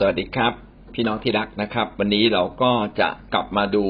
[0.00, 0.52] สวัสดีครับ
[0.94, 3.86] พี่น้องที่รักนะครับ วันนี้เราก็จะกลับมาดู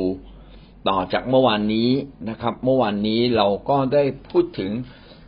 [0.88, 1.90] ต่อจากเมื่อวานนี้
[2.30, 4.70] นะครับ เมื่อวานนี้เราก็ได้พูดถึง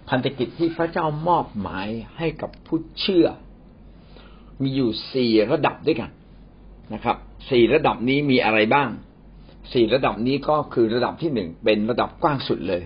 [0.09, 1.89] พันธกิจที่พระเจ้ามอบหมาย
[2.19, 3.27] ให้กับผู้เชื่อ
[4.63, 6.11] มีอยู่สี่ระดับด้วยกัน
[6.95, 7.17] นะครับ
[7.51, 8.89] สี่ระดับนี้มีอะไรบ้าง
[9.73, 12.83] สี่ระดับนี้ก็คือระดับที่หนึ่งเป็นระดับกว้างสุดเลย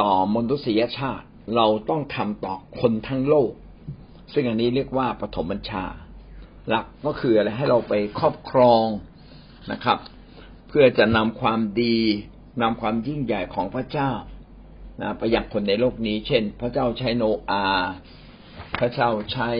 [0.00, 3.52] ต่อมนุษยชาติเราต้องทำต่อคนทั้งโลก
[4.32, 5.86] ซึ่งอันนี้เรียกว่าปฐมบัญชา
[6.70, 8.86] หลักก็คืออะไรให้เราไปครอบครอง
[9.72, 9.98] นะครับ
[10.68, 11.98] เพื่อจะนำความดี
[12.62, 14.10] นำความยิ่งใหญ่ของพระเจ้า
[15.00, 17.66] นะไปยังคนในโลกนี้ เช่น พระเจ้าใช้โนอา
[18.78, 19.50] พระเจ้าใช้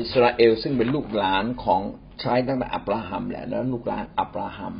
[0.00, 1.80] อิสราเอล ซึ่งเป็นลูกหลานของ
[2.20, 4.74] ใช้ตั้งแต่อับราฮัมแหละแล้วลูกหลานอับราฮัม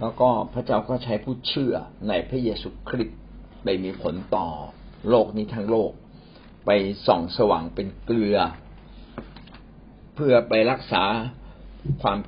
[0.00, 1.74] แล้วก็พระเจ้าก็ใช้ผู้เชื่อ
[2.08, 3.18] ในพระเยซูคริสต์
[3.64, 4.48] ไปมีผลต่อ
[5.08, 5.90] โลกนี้ทั้งโลก
[6.66, 6.70] ไป
[7.06, 8.38] ส่องสว่างเป็นเกลือ
[10.14, 11.04] เพื่อไปรักษา
[12.02, 12.18] ความ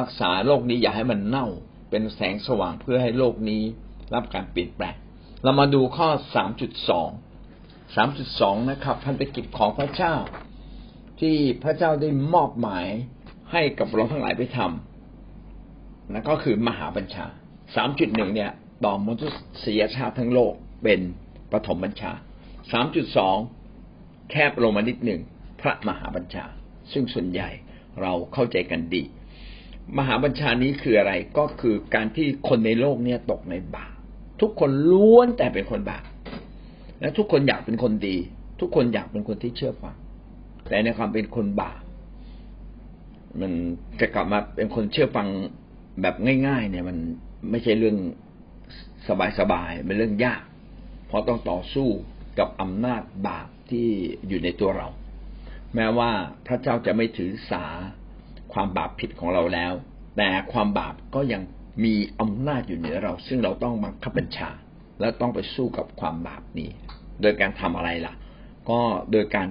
[0.00, 1.46] รักษาโลกนี้อย่าให้มันเน่า
[1.90, 3.62] เป็นแสงสว่างเพื่อให้โลกนี้
[4.14, 4.96] รับการเปลี่ยนแปลง
[5.42, 7.08] เรามาดูข้อสามจุดสอง
[7.96, 10.14] สามจุดสองนะครับพันธกิจของพระเจ้า
[11.20, 12.86] ที่พระเจ้าได้มอบหมาย
[13.52, 17.26] ให้กับเราทั้งหลายไปทำนั่นก็คือมหาบัญชา
[17.76, 18.50] สามจุดหนึ่งเนี่ย
[18.84, 19.26] ต่อมนุ
[19.64, 21.00] ษยชาติทั้งโลกเป็น
[21.52, 22.12] ปฐมบัญชา
[22.72, 23.36] สามจุดสอง
[24.30, 25.20] แคบลงมานิดหนึ่ง
[25.60, 26.44] พระมหาบัญชา
[26.92, 27.48] ซึ่งส่วนใหญ่
[28.02, 29.02] เราเข้าใจกันดี
[29.98, 33.92] มหาบัญชานี้คืออะไรก็คือการที่คนในโลกเนี่ยตกในบาป
[34.40, 36.04] ทุกคนล้วนแต่เป็นคนบาป
[37.00, 38.16] และทุกคนอยากเป็นคนดี
[38.60, 39.96] ทุกคนอยากเป็นคนที่เชื่อฟัง
[40.68, 41.80] แต่ในความเป็นคนบาป
[43.40, 43.52] มัน
[44.00, 45.28] จะกลับมาเป็นคนเชื่อฟัง
[46.00, 46.14] แบบ
[46.46, 46.96] ง่าย ๆ เนี่ยมัน
[47.50, 47.96] ไม่ใช่เรื่อง
[49.38, 50.42] สบายๆเป็นเรื่องยาก
[51.06, 51.88] เพราะต้องต่อสู้
[52.38, 53.86] กับอำนาจบาปที่
[54.28, 54.88] อยู่ในตัวเรา
[55.74, 56.10] แม้ว่า
[56.46, 57.64] พระเจ้าจะไม่ถือสา
[58.52, 59.72] ความบาปผิดของเราแล้ว
[60.16, 61.42] แต่ความบาปก็ยัง
[61.84, 64.50] มีอำนาจอยู่เหนือเรา ซึ่งเราต้องมาขับบัญชา
[65.00, 66.70] และต้องไปสู้กับความบาปนี้
[67.22, 68.14] โดยการทำอะไรล่ะ
[68.70, 68.80] ก็
[69.12, 69.46] โดยการ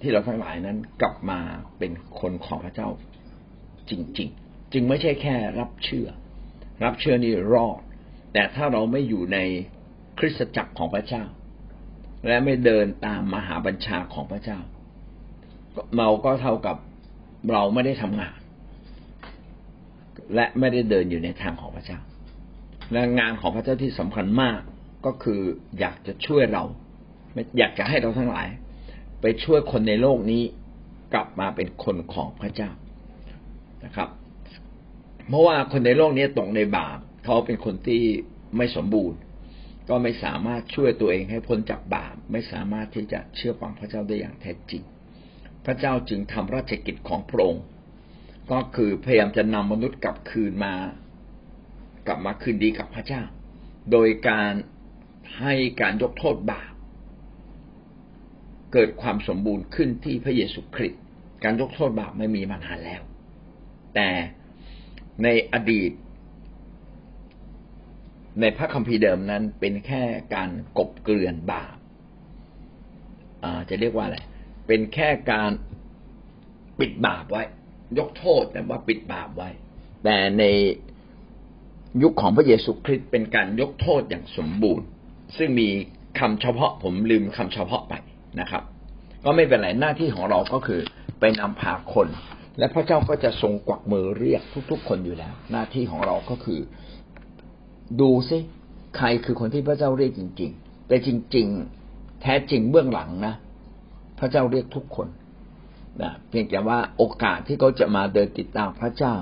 [0.00, 1.40] ที่เราทั้งหลายนั้นกลับมา
[1.78, 2.88] เป็นคนของพระเจ้า
[3.90, 6.08] จริง ๆ จึงไม่ใช่แค่รับเชื่อ
[6.84, 7.80] รับเชื่อนี่รอด
[8.32, 9.38] แต่ถ้าเราไม่อยู่ใน
[10.18, 11.24] คริสตจักรของพระเจ้า
[12.26, 14.58] และไม่เดินตามมหาบัญชาของพระเจ้า
[15.98, 16.76] เราก็เท่ากับ
[17.52, 18.36] เราไม่ได้ทำงาน
[20.34, 21.98] และไม่ได้เดินอยู่ในทางของพระเจ้า
[22.92, 24.60] และงานของพระเจ้าที่สำคัญมาก
[25.06, 25.40] ก็คือ
[25.78, 26.64] อยากจะช่วยเรา
[27.58, 28.48] อยากจะให้เราทั้งหลาย
[29.20, 30.42] ไปช่วยคนในโลกนี้
[31.14, 32.70] กลับมาเป็นคนของพระเจ้า
[33.84, 34.08] นะครับ
[35.28, 38.02] เพราะว่าคนในโลกนี้ตกในบาปเขาเป็นคนที่
[38.56, 39.18] ไม่สมบูรณ์
[39.88, 44.82] ก็ไม่สามารถช่วยตัวเองให้พ้นจากบาปไม่สามารถที่จะเชื่อฟังพระเจ้าได้อย่างแท้จริง
[45.66, 47.64] พระเจ้าจึงทำราชกิจของพระองค์
[48.50, 50.74] ก็คือพยายามจะนำมนุษย์กลับคืนมา
[52.06, 53.22] กลับมาคืนดีกับพระเจ้า
[53.92, 54.52] โดยการ
[55.40, 56.72] ให้การยกโทษบาป
[58.72, 61.00] เกิดความสมบูรณ์ขึ้นที่พระเยซูคริสต์
[61.44, 63.02] การยกโทษบาปไม่มีมานานแล้ว
[63.94, 64.08] แต่
[65.22, 65.90] ในอดีต
[68.40, 70.02] ในพระคัมภีร์เดิมนั้นเป็นแค่
[70.34, 71.76] การกบเกลื่อนบาป
[73.68, 74.18] จะเรียกว่าอะไร
[74.66, 75.50] เป็นแค่การ
[76.78, 77.42] ปิดบาปไว้
[77.98, 79.48] ยกโทษแต่ว่าปิดบาปไว้
[80.04, 80.44] แต่ใน
[82.02, 84.86] ยุคของพระเยซูคริสต์เป็นการยกโทษอย่างสมบูรณ์
[85.36, 85.68] ซึ่งมี
[86.18, 87.94] คำเฉพาะผมลืมคำเฉพาะไป
[88.40, 88.62] นะครับ
[89.24, 90.80] ก็ไม่เป็นไรหน้าที่ของเราก็คือ
[91.20, 92.08] ไปนำพาคน
[92.58, 96.60] และพระเจ้าก็จะทรงกวักมือเรียกทุก ๆ คนอยู่แล้ว หน้าที่ของเราก็คือ
[98.00, 98.38] ดูซิ
[98.96, 101.46] ใครคือคนที่พระเจ้าเรียกจริง ๆ แต่จริง
[101.84, 103.34] ๆ แท้จริงเบื้องหลังนะ
[104.18, 105.08] พระเจ้าเรียกทุกคน
[106.02, 109.14] นะเพียงแต่ว่าโอกาสที่เขาจะมาเดินติดตามพระเจ้า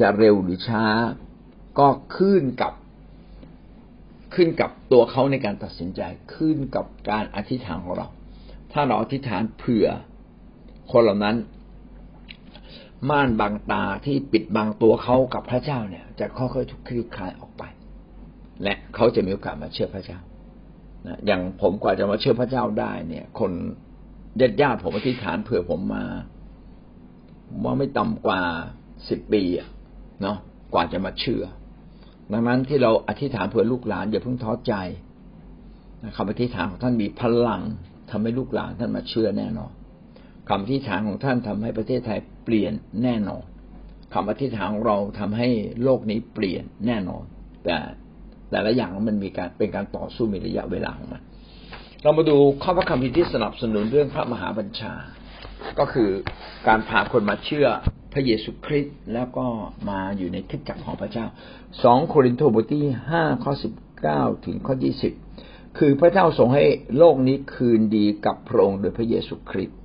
[0.00, 0.84] จะเร็วหรือช้า
[1.78, 2.72] ก็ขึ้นกับ
[4.34, 6.00] ขึ้นกับตัวเขาในการตัดสินใจ
[6.34, 8.08] ขึ้นกับการอธิษฐานของเรา
[8.72, 9.86] ถ้าเราอธิษฐานเผื่อ
[10.90, 11.36] คนเหล่านั้น
[13.10, 17.62] ม่านบางตาที่ปิดบังตัวเขากับพระเจ้าเนี่ย จะค่อยๆถูกคลี่คลายออกไป
[18.62, 20.18] และเขาจะมีโอกาสมาเชื่อพระเจ้า
[21.26, 23.52] อย่างผมกว่าจะมาเชื่อพระเจ้าได้เนี่ย คน
[24.40, 26.04] ญาติญาติผมอธิษฐานเผื่อผมมา
[27.64, 28.40] ว่าไม่ต่ำกว่า
[29.08, 29.42] สิบปี
[30.22, 30.36] เนาะ
[30.74, 31.44] กว่าจะมาเชื่อ
[32.32, 34.74] ดังนั้นที่เราอธิษฐานเผื่อลูกหลานอย่าเพิ่งท้อใจ
[36.16, 37.62] คำอธิษฐานของท่านมีพลัง
[38.10, 39.72] ทำให้ลูกหลานท่านมาเชื่อแน่นอน
[40.48, 42.72] คำอธิษฐานของท่านทำให้ประเทศไทยเปลี่ยน
[43.02, 43.44] แน่นอน
[44.14, 45.48] คำอธิษฐานของเราทำให้
[45.82, 47.24] โลกนี้เปลี่ยนแน่นอน
[47.64, 47.76] แต่
[48.50, 51.22] แต่ละอย่างมันมีการเป็นการต่อสู้มีระยะเวลาของมัน
[52.02, 54.92] เรามาดูข้อพระคัมภีร์ที่สนับสนุนเรื่องพระมหาบัญชา
[55.78, 56.10] ก็คือ
[56.68, 57.68] การพาคนมาเชื่อ
[58.12, 59.46] พระเยซูคริสต์แล้วก็
[59.90, 61.26] มาอยู่ในคิดจักรของพระเจ้า
[61.82, 65.12] สองโครินธ์บทที่ห้าข้อสิบเก้าถึงข้อยี่สิบ
[65.78, 66.64] คือพระเจ้าทรงให้
[66.98, 69.78] โลกนี้คืนดีกับพระองค์โดยพระเยซูคริสต์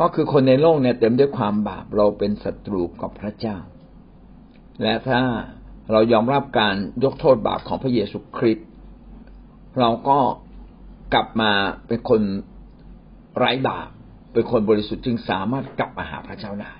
[0.00, 3.56] ก็คือคนในโลกเนี่ยเต็มด้วยความบาปเราเป็นศัตรูกับพระเจ้า
[4.82, 5.20] และถ้า
[5.92, 8.66] เรายอมรับการยกโทษบาปของพระเยซูคริสต์
[9.78, 10.18] เราก็
[11.14, 11.52] กลับมา
[11.86, 12.22] เป็นคน
[13.38, 13.88] ไร้บาป
[14.32, 16.72] เป็นคนบริสุทธิ์จึงสามารถกลับมาหาพระเจ้าได้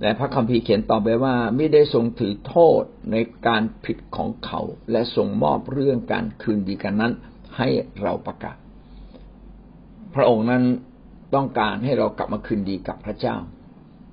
[0.00, 2.82] และพระคัมภีร์เขียนต่อไปว่า ไม่ได้ทรงถือโทษ
[3.12, 3.16] ใน
[3.46, 4.60] การผิดของเขา
[4.90, 7.12] และทรงมอบเรื่องการคืนดีกันนั้น
[7.56, 7.68] ให้
[8.02, 8.56] เราประกาศ
[10.14, 10.62] พระองค์นั้น
[11.34, 13.36] ต้องการให้เรากลับมาคืนดีกับพระเจ้า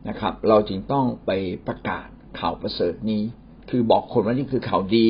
[0.09, 1.31] นะครับ เราจึงต้องไป
[1.67, 2.07] ประกาศ
[2.39, 3.23] ข่าวประเสริฐนี้
[3.69, 5.09] คือบอกคนว่านี่คือข่าวดี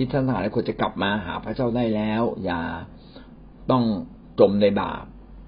[0.00, 2.62] ที่ท่านทั้งหลายควรจะกลับมาหาพระเจ้าได้แล้ว อย่า
[3.70, 3.84] ต้อง
[4.40, 5.04] จมในบาป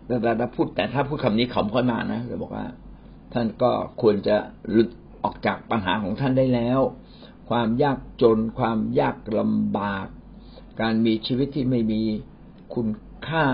[0.07, 2.67] แต่ถ้าพูดแต่ถ้าพูดคำนี้เขาค่อยมานะจะบอกว่า
[3.33, 3.71] ท่านก็
[4.03, 4.37] ควรจะ
[4.71, 4.89] หลุด
[5.23, 6.81] ออกจากปัญหาของท่านได้แล้ว
[7.51, 10.07] ความยากจน ความยากลำบาก
[10.81, 12.03] การมีชีวิตที่ไม่มี
[12.75, 12.89] คุณ
[13.29, 13.45] ค่า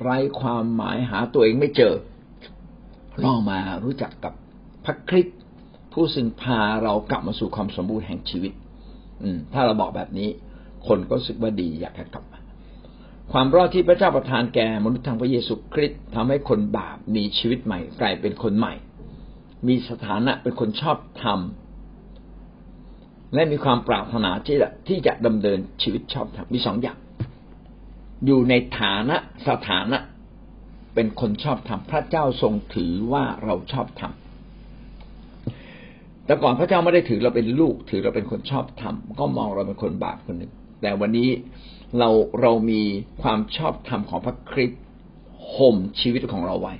[0.00, 1.94] ไร้ความหมายหาตัวเองไม่เจอ
[3.24, 4.32] ลองมารู้จักกับ
[4.84, 5.38] พระคริสต์
[5.92, 8.52] ผู้ซึ่งพาเรากลับมาสู่ความสมบูรณ์แห่งชีวิต
[9.24, 10.28] อืม ถ้าเราบอกแบบนี้
[10.86, 12.38] คนก็รู้สึกว่าดีอยากจะกลับมา
[13.32, 18.74] ความรอดที่พระเจ้าประทานแก่มนุษย์ทางพระเยซูคริสต์ทำให้คนบาปมีชีวิตใหม่ กลายเป็นคนใหม่
[19.68, 21.40] มีสถานะเป็นคนชอบธรรม
[23.34, 26.98] และมีความปรารถนาที่จะที่จะดำเนินชีวิตชอบธรรมมีสองอย่าง
[28.26, 29.16] อยู่ในฐานะ
[29.48, 29.98] สถานะ
[30.94, 34.12] เป็นคนชอบธรรมพระเจ้าทรงถือว่าเราชอบธรรม
[36.26, 41.28] แต่ก่อนพระเจ้าไม่ได้ถือเราเป็นลูก ถือเราเป็นคนชอบธรรมก็มองเราเป็นคนบาปคนหนึ่ง แต่วันนี้
[41.98, 42.10] เรา
[42.40, 42.82] เรามี
[43.22, 44.80] ความชอบธรรมของพระคริสต์
[45.54, 46.74] ห่มชีวิตของเราไว้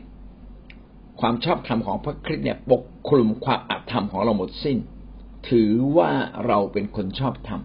[1.20, 4.78] ความชอบธรรมของพระคริสต์เนี่ยปกคลุมความอาธรรมของเราหมดสิ้น
[5.48, 6.10] ถือว่า
[6.46, 7.60] เราเป็นคนชอบธรรม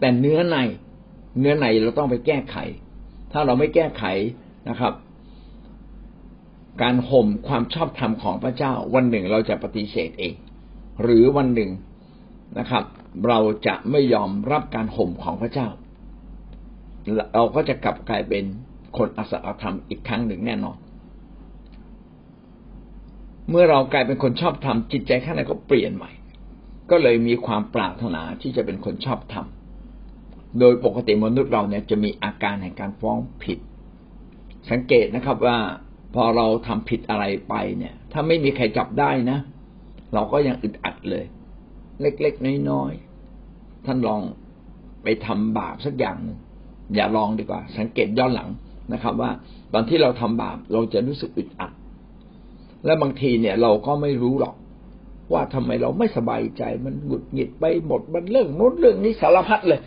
[0.00, 0.56] แต่เนื้อใน
[1.38, 2.56] เนื้อในเราต้องไปแก้ไข
[3.32, 4.04] ถ้าเราไม่แก้ไข
[4.68, 4.92] นะครับ
[6.82, 10.34] การห่มความชอบธรรมของพระเจ้าวันหนึ่งเราจะปฏิเสธเอง
[11.02, 11.70] หรือวันหนึ่ง
[12.58, 12.84] นะครับ
[13.28, 15.68] เราจะไม่ยอมรับการห่มของพระเจ้า
[17.34, 18.44] เราก็จะกลับกลายเป็น
[18.96, 20.76] คนอสัตธรรมอีกครั้งหนึ่งแน่นอน
[23.50, 26.10] เมื่อเรากลายเป็นคนชอบทำจิตใจข้างในก็เปลี่ยนใหม่
[26.90, 33.58] ก็เลยมีความปรารถนาที่จะเป็นคนชอบทำโดยปกติมนุษย์เราเนี่ยจะมีอาการแห่งการฟ้องผิด
[34.70, 35.58] สังเกตนะครับว่า
[36.14, 39.38] พอเราทำผิดอะไรไปเนี่ย ถ้าไม่มีใครจับได้นะ
[40.14, 41.24] เราก็ยังอึดอัดเลย
[42.00, 44.20] เล็กๆน้อยๆท่านลอง
[45.02, 46.38] ไปทำบาปสักอย่างหนึ่ง
[46.94, 48.48] อย่าลองดีกว่า สังเกตย้อนหลัง
[48.92, 49.30] นะครับ ว่า
[49.72, 51.72] ตอนที่เราทำบาปเราจะรู้สึกอึดอัด
[52.84, 54.54] และบางทีเนี่ยเราก็ไม่รู้หรอก
[55.32, 59.80] ว่าทำไมเราไม่สบายใจมันหงุดหงิดไปหมดมันเรื่องโน้นเรื่องนี้สารพัดเลย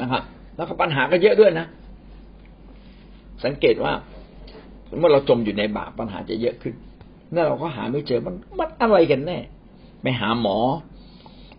[0.00, 0.22] นะครับ
[0.56, 1.66] แล้วก็ปัญหาก็เยอะด้วยนะ
[3.44, 3.92] สังเกตว่า
[4.98, 6.74] เมื่อเราจมอยู่ในบาปปัญหาจะเยอะขึ้น
[7.34, 9.38] นั่นเราก็หาไม่เจอมันมันอะไรกันแน่
[10.02, 10.58] ไปหาหมอ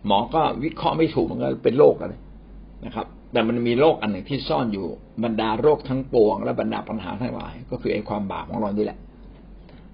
[0.06, 2.14] หมอก็วิเคราะห์ไม่ถูกมันก็เป็นโรคอะไร
[2.84, 4.86] นะครับ แต่มันมีโรคอันหนึ่งที่ซ่อนอยู่
[5.24, 8.98] บรรดาโรคทั้งปวง และบรรดาปัญหาทั้งหลาย ก็คือไอ้ความบาปของเรานี่แหละ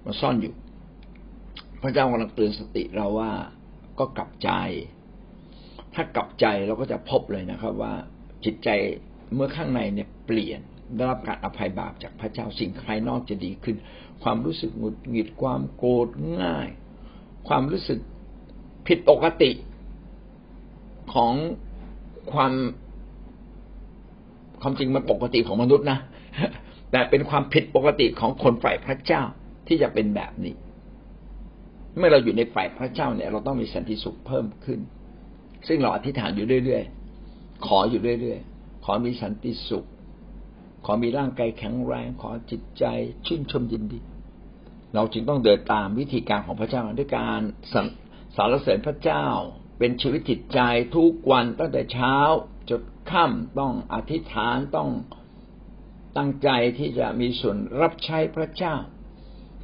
[0.05, 0.53] มันซ่อนอยู่
[1.81, 3.31] พระเจ้ากำลังเตือนสติเราว่า
[3.99, 4.49] ก็กลับใจ
[5.93, 7.93] ถ้ากลับใจเราก็จะพบเลยนะครับ ว่า
[8.45, 8.69] จิตใจ
[9.33, 10.59] เมื่อข้างในเนี่ยเปลี่ยน
[10.95, 13.75] ได้รับการอภัยบาปจากพระเจ้าสิ่งภายนอกจะดีขึ้น
[14.23, 16.07] ความรู้สึกหงุดหงิดความโกรธ
[16.41, 16.69] ง่าย
[17.47, 17.99] ความรู้สึก
[18.87, 19.51] ผิดปกติ
[21.13, 21.33] ของ
[22.31, 22.53] ความ
[24.61, 25.99] ความจริงมันปกติของมนุษย์นะ
[26.91, 29.21] แต่เป็นความผิดปกติของคนฝ่ายพระเจ้า
[29.67, 30.55] ที่จะเป็นแบบนี้
[31.97, 34.79] เมื่อเราอยู่ในฝ่ายพระเจ้าเนี่ย เราต้องมีสันติสุขเพิ่มขึ้น
[35.67, 39.85] ซึ่งเราอธิษฐานอยู่เรื่อยๆขออยู่เรื่อยๆขอมีสันติสุข
[40.85, 42.85] ขอมีร่างกายแข็งแรง ขอจิตใจ
[43.25, 43.99] ชื่นชมยินดี
[44.95, 47.41] เราจึงต้องเดินตามวิธีการของพระเจ้าด้วยการ
[48.35, 49.25] สารเสริญพระเจ้า
[49.79, 50.59] เป็นชีวิตจิตใจ
[50.95, 52.15] ทุกวันตั้งแต่เช้า
[52.69, 54.89] จนค่ำต้องอธิษฐานต้อง
[56.17, 58.75] ตั้งใจที่จะมีส่วนรับใช้พระเจ้า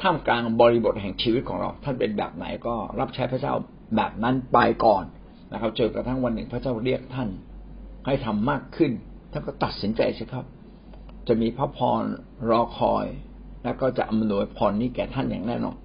[0.01, 3.53] ท่ามกลางบริบทแห่งชีวิตของเรา ท่านเป็นแบบไหนก็รับใช้พระเจ้า
[3.95, 5.03] แบบนั้นไปก่อน
[5.53, 7.29] นะครับจนกระทั่งวันหนึ่งพระเจ้าเรียกท่าน
[8.05, 8.91] ให้ทำมากขึ้น
[9.31, 10.45] ท่านก็ตัดสินใจสิครับ
[11.27, 12.03] จะมีพระพร
[12.49, 13.05] รอคอย
[13.63, 15.77] แล้วก็จะอำนวยพรนี้แก่ท่านอย่างแน่นอน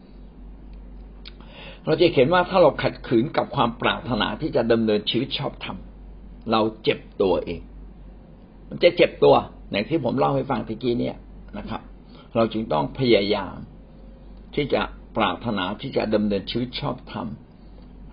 [1.86, 5.76] เราจะเห็นว่าถ้าเราขัดขืนกับความปรารถนาที่จะดำเนินชีวิตชอบธรรม
[6.50, 7.60] เราเจ็บตัวเอง
[8.68, 9.34] มันจะเจ็บตัว
[9.70, 11.16] อย่างที่ผมเล่าให้ฟังตะกี้เนี่ย
[11.58, 11.82] นะครับ
[12.34, 13.56] เราจึงต้องพยายาม
[14.54, 14.82] ที่จะ
[15.16, 17.26] ปรารถนาที่จะดำเนินชีวิตชอบธรรม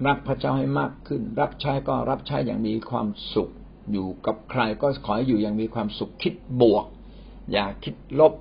[0.06, 3.52] รักพระเจ้าให้มากขึ้น รับใช้ก็รับใช้อย่างมีความสุข
[3.92, 6.86] อยู่กับใครก็ขอให้อยู่อย่างมีความสุขคิดบวก
[7.52, 8.34] อย่าคิดลบ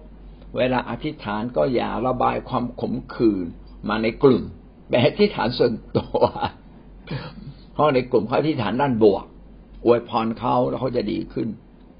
[0.56, 3.46] เวลาอธิษฐานก็อย่าระบายความขมขื่น
[3.88, 4.42] มาในกลุ่ม
[4.88, 6.18] แต่อธิษฐานส่วนตัว
[7.72, 9.24] เพราะในกลุ่มเขาอธิษฐานด้านบวก
[9.84, 11.48] อวยพรเขาแล้วเขาจะดีขึ้น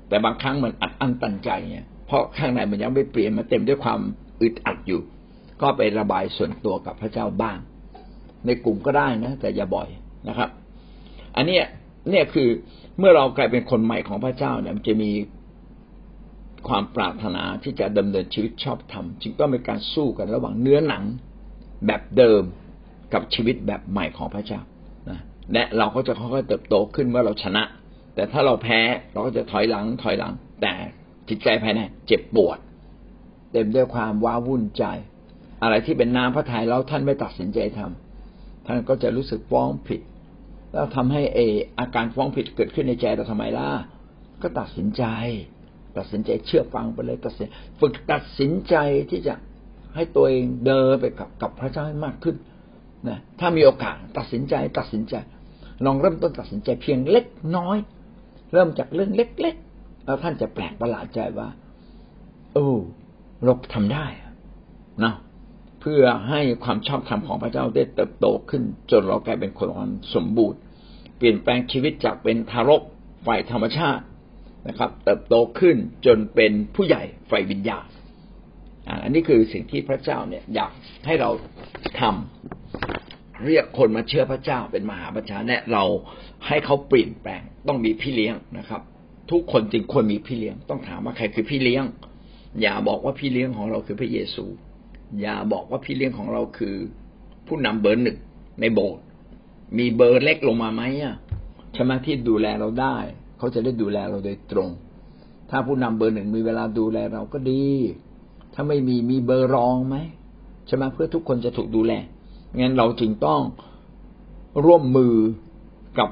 [0.09, 4.01] แต่บางครั้งมันอัดอั้นตันใจเนี่ยเพราะข้างในมันยังไม่เปลี่ยนมาเต็มด้วยความ
[4.43, 5.01] อึดอัดอยู่
[5.61, 7.59] ก็ไประบายส่วนตัวกับพระเจ้าบ้าง
[8.47, 9.89] ในกลุ่มก็ได้นะแต่อย่าบ่อย
[10.29, 10.51] นะครับ
[11.37, 11.59] อันนี้
[12.11, 12.49] เนี่ยคือ
[12.99, 15.11] เมื่อเรากลายเป็นคนใหม่ของพระเจ้าเนี่ยมันจะมี
[16.69, 21.05] ความปรารถนาที่จะดำเนินชีวิตชอบธรรมจึงต้องเป็นการสู้กันระหว่างเนื้อหนัง
[21.87, 22.43] แบบเดิม
[23.13, 24.61] กับชีวิตแบบใหม่ของพระเจ้า
[25.11, 25.19] นะ
[25.53, 27.63] และเราก็จะค่อยๆเติบโตขึ้นเมื่อเราชนะ
[28.15, 28.81] แต่ถ้าเราแพ้
[29.13, 30.73] เราก็จะถอยหลังถอยหลัง แต่
[31.29, 32.59] จิตใจภายในเจ็บปวด
[33.53, 34.85] เต็มด้วยความว้าวุ่นใจ
[35.63, 40.01] อะไรที่เป็นน้ำพระทัยแล้วท่านไม่ตัดสินใจทำท่านก็จะรู้สึกฟ้องผิด
[40.73, 41.39] แล้วทำให้เอ
[41.79, 43.69] อาการฟ้องผิดเกิดขึ้นในใจเราทำไมล่ะ
[44.43, 45.05] ก็ตัดสินใจ
[45.97, 47.49] ตัดสินใจเชื่อฟังไปเลยตัดสิน
[47.81, 48.77] ฝึกตัดสินใจ
[49.11, 49.35] ที่จะ
[49.95, 52.37] ให้ตัวเองเดินไปกับกับพระเจ้าให้มากขึ้น
[53.09, 55.15] นะถ้ามีโอกาสตัดสินใจตัดสินใจ
[55.85, 57.77] ลองเริ่มต้นตัดสินใจเพียงเล็กน้อย
[58.53, 61.49] เริ่มจากเรื่องเล็ก ๆ แล้วท่านจะแปลกประหลาดใจว่า
[62.55, 62.69] โอ้
[63.45, 64.07] เราทำได้
[65.05, 65.15] นะ
[65.81, 69.69] เพื่อให้ความชอบธรรมของพระเจ้าได้เติบโตขึ้น จนเรากลายเป็นคน
[70.15, 70.59] สมบูรณ์
[71.17, 72.83] เปลี่ยนแปลงชีวิตจากเป็นทารก
[73.27, 74.05] ฝ่ายธรรมชาติ
[74.69, 77.87] นะครับ เติบโตขึ้นจนเป็นผู้ใหญ่ฝ่ายวิญญาณ
[79.03, 80.73] อันนี้คือสิ่งที่พระเจ้าเนี่ยอยาก
[81.07, 81.31] ให้เรา
[82.01, 82.62] ทำ
[83.47, 85.85] เรียกคนมาเชื่อพระเจ้าเป็นมหาประชาแนะเรา
[86.47, 88.83] ให้เขาเปลี่ยนแปลงต้องมีพี่เลี้ยงนะครับ
[89.31, 91.85] ทุกคนจึงควรมีพี่เลี้ยง ต้องถามว่าใครคือพี่เลี้ยง
[92.63, 94.45] อย่าบอกว่าพี่เลี้ยงของเราคือพระเยซู
[95.21, 96.75] อย่าบอกว่าพี่เลี้ยงของเราคือ
[97.47, 98.19] ผู้นำเบอร์หนึ่ง
[98.61, 99.05] ในโบสถ์
[99.79, 101.17] มีเบอร์เล็กลงมาไหมอะ
[101.75, 102.97] ใช่ไหมที่ดูแลเราได้
[103.39, 104.71] เขาจะได้ดูแลเราโดยตรง
[105.51, 107.65] ถ้าผู้นำเบอร์หนึ่งมีเวลาดูแลเราก็ดี
[108.55, 109.97] ถ้าไม่มีมีเบอร์รองไหม
[110.67, 111.93] ใช่ไหมเพื่อทุกคนจะถูกดูแล
[112.61, 113.41] งั้นเราจึงต้อง
[114.65, 115.15] ร่วมมือ
[115.99, 116.11] กับ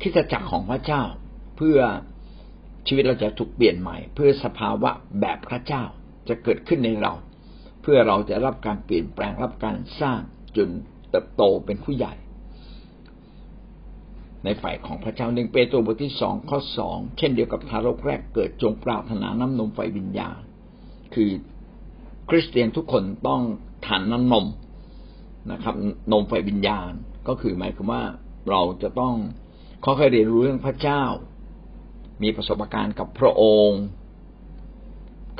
[0.00, 1.02] คิดจักรของพระเจ้า
[1.56, 1.78] เพื่อ
[2.86, 4.90] ชีวิตเราจะถูกเปลี่ยนใหม่ เพื่อสภาวะ
[5.20, 5.82] แบบพระเจ้า
[6.28, 7.12] จะเกิดขึ้นในเรา
[7.82, 10.20] เพื่อเราจะรับการเปลี่ยนแปลงรับการสร้าง
[10.56, 10.68] จน
[11.10, 12.14] เติบโตเป็นผู้ใหญ่
[14.44, 20.30] ในฝ่ายของพระเจ้าหนึ่งเปโตรบทที่สองข้อสองเช่นเดียวกับทารกแรกเกิดจงปรารถนาน้ำนมไฟวิญญา
[21.14, 21.30] คือ
[22.28, 23.42] คริสเตียนทุกคนต้อง
[23.86, 24.46] ทานน้ำนม
[25.52, 25.74] นะครับ
[26.12, 26.92] นมไฟวิญญาณ
[27.28, 28.02] ก็คือหมายความว่า
[28.50, 29.14] เราจะต้อง
[29.84, 31.02] ค่อยๆเรียนรู้เรื่องพระเจ้า
[32.22, 33.82] มีประสบการณ์กับพระองค์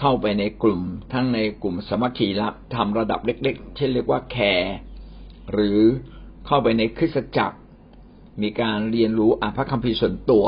[0.01, 0.83] เข้าไปในกลุ่ม
[1.13, 4.77] ทั้งในกลุ่มสมัคคีรับทำระดับเล็ก ๆ เช่นเรียกว่าแคร์
[5.53, 5.79] หรือ
[6.47, 7.59] เข้าไปในคริสตจักร
[8.43, 10.47] มีการเรียนรู้อ่านพระคัมภีร์ส่วนตัว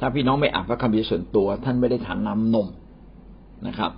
[0.00, 2.68] ถ้าพี่น้องไม่อ่านพระคัมภีร์ส่วนตัว ท่านไม่ได้ทานน้ำนม
[3.66, 3.92] นะครับ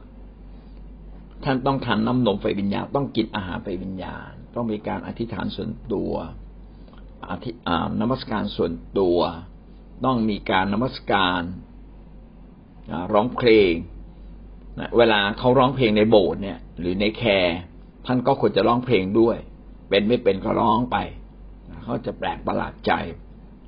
[1.45, 6.13] ท่านต้องทานน้ำนมไฟวิญญาณต้องกินอาหารไฟวิญญาณ ต้องมีการอธิษฐานส่วนตัว
[7.31, 7.51] อธิ
[8.01, 9.19] นมัสการส่วนตัว
[10.05, 11.43] ต้องมีการนมัสการ
[13.13, 13.73] ร้องเพลง
[14.99, 17.57] เวลาเขาร้องเพลงในโบสถ์เนี่ย หรือในแคร์
[18.07, 19.37] ท่านก็ควรจะร้องเพลงด้วย
[19.89, 20.97] เป็นไม่เป็นก็ร้องไป
[21.85, 22.93] เขาจะแปลกประหลาดใจ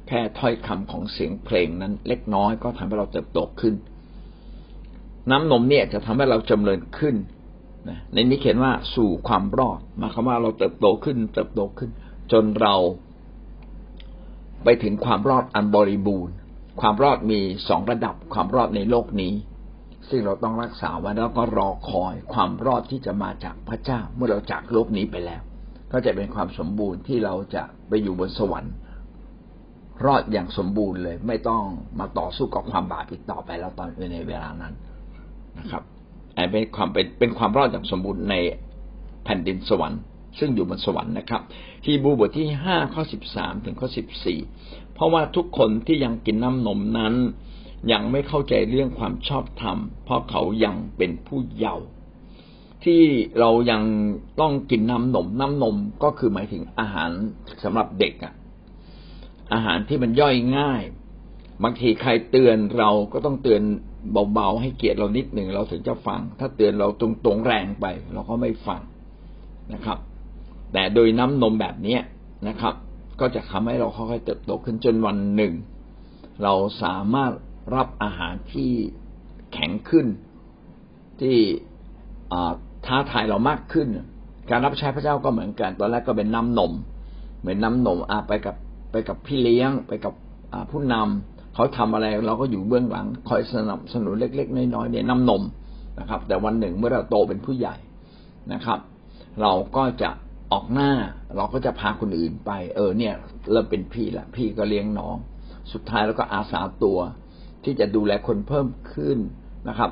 [0.09, 3.75] แค่ถ้อยคำของเสียงเพลงนั้น เล็กน้อยก็ทำให้เราเติบโตขึ้น
[5.31, 7.15] น้ำนมเนี่ยจะทำให้เราจำเริญขึ้น
[8.13, 11.91] ในนี้เขียนว่าสู่ความรอดมาคำว่าเราเติบโตขึ้น เติบโตขึ้น
[12.33, 12.75] จนเรา
[14.65, 16.35] ไปถึงความรอดอันบริบูรณ์
[16.81, 19.33] ความรอดมีสองระดับ ความรอดในโลกนี้
[20.09, 25.43] ซึ่งเราต้องรักษาไว้แล้วก็รอคอย ความรอดที่จะมาจากพระเจ้าเมื่อเราจากโลกนี้ไปแล้ว
[25.93, 28.75] ก็จะเป็นความสมบูรณ์ที่เราจะไปอยู่บนสวรรค์
[30.07, 31.63] รอดอย่างสมบูรณ์เลย ไม่ต้อง
[31.99, 34.75] มาต่อสู้กับความบาปอีกต่อไปแล้วตอนในเวลานั้น
[35.59, 35.83] นะครับ
[36.53, 38.35] เป็นความเป็นเป็นความรอดอย่างสมบูรณ์ใน
[39.25, 40.01] แผ่นดินสวรรค์
[40.39, 41.43] ซึ่งอยู่บนสวรรค์นะครับ
[41.85, 44.39] ฮีบูบทที่ห้าข้อสิบสามถึงข้อสิบสี่
[44.95, 47.15] เพราะว่าทุกคนที่ยังกินน้ำนมนั้น
[47.93, 51.87] ยังไม่เข้าใจเรื่องความชอบธรรม เพราะเขายังเป็นผู้เยาว์
[52.85, 53.03] ที่
[53.41, 53.83] เรายัง
[54.41, 57.11] ต้องกินน้ำนมน้ำนมก็คือหมายถึงอาหาร
[57.65, 58.35] สำหรับเด็กอะ
[59.53, 60.83] อาหารที่มันย่อยง่าย
[61.63, 63.63] บางทีใครเตือนเราก็ต้องเตือน
[64.33, 68.81] เบาๆให้เกียรติเรานิดหนึ่งเราถึงจะฟัง ถ้าเตือนเราตรงๆแรงไป เราก็ไม่ฟัง
[69.75, 69.99] นะครับ
[70.73, 71.99] แต่โดยน้ำนมแบบนี้
[72.49, 72.75] นะครับ
[73.21, 75.55] ก็จะทำให้เราค่อยๆเติบโตขึ้นจนวันหนึ่ง
[76.43, 77.33] เราสามารถ
[77.75, 78.71] รับอาหารที่
[79.53, 80.07] แข็งขึ้น
[81.21, 81.37] ที่
[82.87, 83.89] ท้าทายเรามากขึ้น
[84.51, 86.73] การรับใช้พระเจ้าก็เหมือนกัน ตอนแรกก็เป็นน้ำนม
[87.41, 88.57] เหมือนน้านมอาไปกับ
[88.91, 90.15] ไปกับพี่เลี้ยง ไปกับ
[90.71, 95.43] ผู้นำ เขาทำอะไรเราก็อยู่เบื้องหลัง คอยสนับสนุนเล็ก ๆ น้อยๆเนี่ยน้านม
[96.01, 97.77] นะครับ แต่วันหนึ่งเมื่อเราโตเป็นผู้ใหญ่
[98.53, 98.79] นะครับ
[99.43, 100.11] เราก็จะ
[100.53, 100.91] ออกหน้า
[101.37, 103.15] เราก็จะพาคนอื่นไป เออเนี่ย
[103.51, 105.17] เริ่มเป็นพี่ละพี่ก็เลี้ยงน้อง
[105.73, 106.99] สุดท้ายแล้วก็อาสาตัว
[107.65, 109.19] ที่จะดูแลคนเพิ่มขึ้น
[109.69, 109.91] นะครับ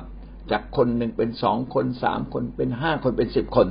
[0.51, 3.67] จากคนหนึ่งเป็นสองคนสามคนเป็นห้าคนเป็นสิบคน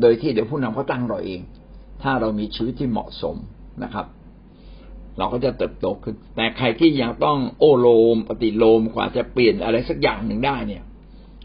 [0.00, 1.40] โดยที่เดี๋ยวผู้นำเขาตั้งเราเอง
[2.02, 3.36] ถ้าเรามีชีวิตที่เหมาะสม
[3.84, 4.06] นะครับ
[5.18, 10.82] เราก็จะเติบโตขึ้น แต่ใครที่ยังต้องโอโลม ปฏิโลมกว่าจะเปลี่ยนอะไรสักอย่างหนึ่งได้เนี่ย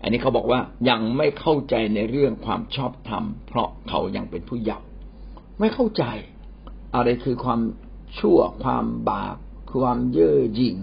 [0.01, 0.59] อันนี้เขาบอกว่า
[0.89, 4.87] ยังไม่เข้าใจในเรื่องความชอบธรรม เพราะเขายังเป็นผู้เยาว์
[5.59, 6.03] ไม่เข้าใจ
[6.95, 7.61] อะไรคือความ
[8.19, 9.37] ชั่วความบาป
[9.71, 10.75] ความเย่อหยิ่ง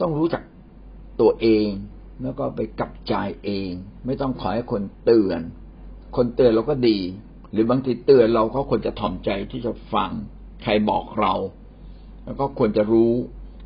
[0.00, 0.42] ต้องรู้จัก
[1.20, 1.68] ตัวเอง
[2.22, 3.70] แล้วก็ไปกับใจเอง
[4.06, 5.40] ไม่ต้องขอให้คนเตือน
[6.16, 6.98] คนเตือนเราก็ดี
[7.52, 10.10] หรือบางทีเตือนเราก็ควรจะถ่อมใจที่จะฟัง
[10.62, 11.34] ใครบอกเรา
[12.28, 13.12] แล้วก็ควรจะรู้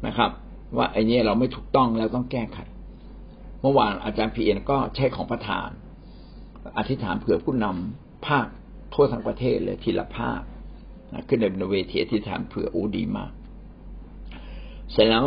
[0.07, 0.31] นะครับ
[0.76, 2.59] ว่าไอ้นี้เราไม่ถูกต้องแล้วต้องแก้ไข
[3.61, 5.69] เมื่อวานอาจารย์พีเอ็นก็ใช้ของประธาน
[6.78, 8.47] อธิษฐานเผื่อผู้นำภาค
[8.92, 10.40] ทั่วทั้งประเทศเลยทีละภาค
[11.28, 13.33] ขึ้นในบนเวทีอธิษฐานเผื่ออูดีมาก
[14.92, 15.25] เสร็จแล้ว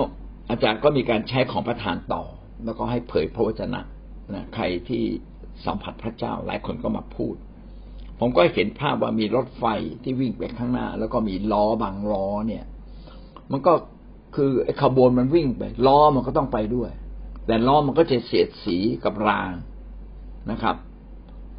[0.50, 2.24] อาจารย์ก็มีการใช้ของประธานต่อ
[2.65, 3.82] แล้วก็ให้เผยพระวจนะ
[4.34, 5.04] นะใครที่
[5.65, 7.36] สัมผัสพระเจ้าหลายคนก็มาพูด
[8.20, 9.65] ผมก็เห็นภาพว่ามีรถไฟ
[10.04, 12.63] ที่วิ่งไปข้างหน้า แล้วก็มีล้อบางล้อเนี่ย
[13.52, 13.74] มันก็
[14.36, 16.92] คือไอ้ขบวนมันวิ่งไปล้อมันก็ต้องไปด้วย
[17.46, 19.54] แต่ล้อมันก็จะเสียดสีกับราง
[20.52, 20.75] นะครับ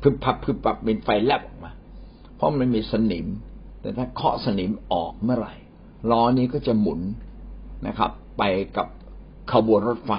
[0.03, 1.73] พึบพับพึบปับเป็นไฟแลบออกมา
[2.37, 3.27] เพราะมันมีสนิม
[3.81, 5.55] แต่ถ้าเคาะสนิมออกเมื่อไหร่
[6.11, 7.01] ล้อนี้ก็จะหมุน
[7.87, 8.43] นะครับ ไป
[8.77, 8.87] กับ
[9.53, 10.13] ขบวนรถไฟ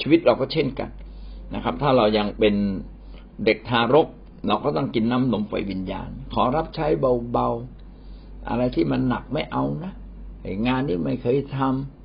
[0.00, 0.90] ชีวิตเราก็เช่นกัน
[1.54, 2.54] นะครับ ถ้าเรายังเป็น
[3.44, 4.08] เด็กทารก
[4.48, 6.86] เราก็ต้องกินน้ำนมไฟวิญญาณ ขอรับใช้
[7.32, 9.92] เบาๆ อะไรที่มันหนักไม่เอานะ
[10.66, 11.58] งานนี้ไม่เคยท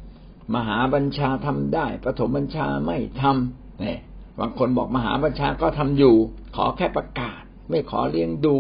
[0.04, 4.00] ำมหาบัญชาทำได้ปฐมบัญชาไม่ทำเนี่ย
[4.40, 6.16] บางคนบอกมหาบัญชาก็ทำอยู่
[6.56, 8.56] ขอแค่ประกาศ ไม่ขอเลี้ยงดู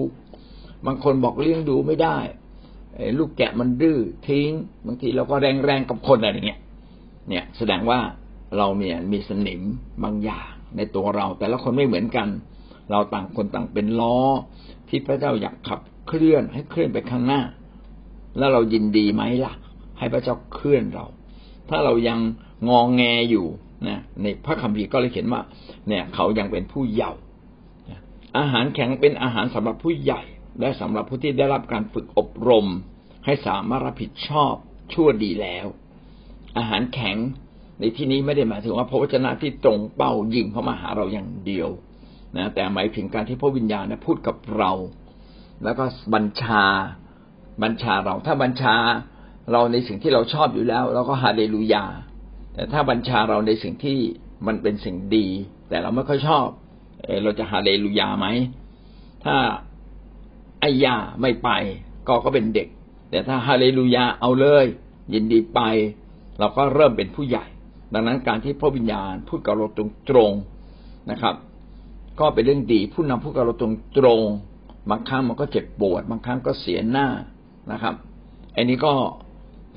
[0.86, 2.18] บางคนบอกเลี้ยงดูไม่ได้
[3.18, 4.50] ลูกแกะมันดื้อทิ้ง
[4.86, 6.62] บางทีเราก็แรงแรงกับคนอะไรเงี้ย
[7.30, 8.00] เนี่ยแสดงว่า
[8.58, 9.62] เราเนี่ยมีสนิม
[10.04, 12.28] บางอย่างในตัวเรา แต่ละคนไม่เหมือนกัน
[12.92, 14.20] เราต่างคนต่างเป็นล้อ
[14.90, 17.42] ที่พระเจ้าอยากขับเคลื่อนให้เคลื่อนไปข้างหน้า
[18.38, 19.54] แล้วเรายินดีไหมล่ะ
[20.04, 21.06] ให้พระเจ้าเคลื่อนเรา
[21.70, 22.20] ถ้าเรายัง
[22.70, 23.46] งองแงอยู่
[23.88, 25.42] นะในพระคัมภีร์ก็เลยเขียนว่า
[25.88, 27.22] เนี่ย เขายังเป็นผู้เยาว์
[28.38, 30.22] อาหารแข็งเป็นอาหารสำหรับผู้ใหญ่
[30.60, 32.66] และสำหรับผู้ที่ได้รับการฝึกอบรม
[33.26, 34.54] ให้สามารถรับผิดชอบ
[34.94, 35.68] ชั่วดีแล้ว
[36.58, 37.18] อาหารแข็ง
[37.80, 41.70] ในที่นี้ไม่ได้หมายถึงว่าพระวจนะที่ตรงเป้ายิงเข้ามาหาเราอย่างเดียว
[42.38, 44.72] นะแต่หมายถึงการที่พระวิญญาณพูดกับเรา
[45.64, 46.66] แล้วก็บัญชา
[47.64, 48.76] บัญชาเราถ้าบัญชา
[49.52, 51.86] เราในสิ่งที่เราชอบอยู่แล้ว เราก็ฮาเลลูยา
[52.54, 54.00] แต่ถ้าบัญชาเราในสิ่งที่
[54.48, 55.28] มันเป็นสิ่งดี
[55.70, 56.48] แต่เราไม่ค่อยชอบ
[57.04, 58.28] เอเราจะฮาเลลูยาไหม
[59.26, 59.36] ถ้า
[60.60, 61.50] ไอ้ยาไม่ไป
[62.08, 62.68] ก็ก็เป็นเด็ก
[63.12, 64.66] แต่ถ้าฮาเลลูยาเอาเลย
[65.14, 65.60] ยินดีไป
[66.40, 67.46] เราก็เริ่มเป็นผู้ใหญ่
[67.94, 70.32] ดังนั้นการที่พระวิญญาณพูดกับเราตรงตรง
[71.12, 71.36] นะครับ
[72.20, 74.22] ก็เป็นเรื่องดีผู้นำพูดกับเราตรงตรง
[74.90, 77.08] บางครั้งมันก็เจ็บปวด บางครั้งก็เสียหน้า
[77.72, 77.96] นะครับ
[78.56, 78.94] อันนี้ก็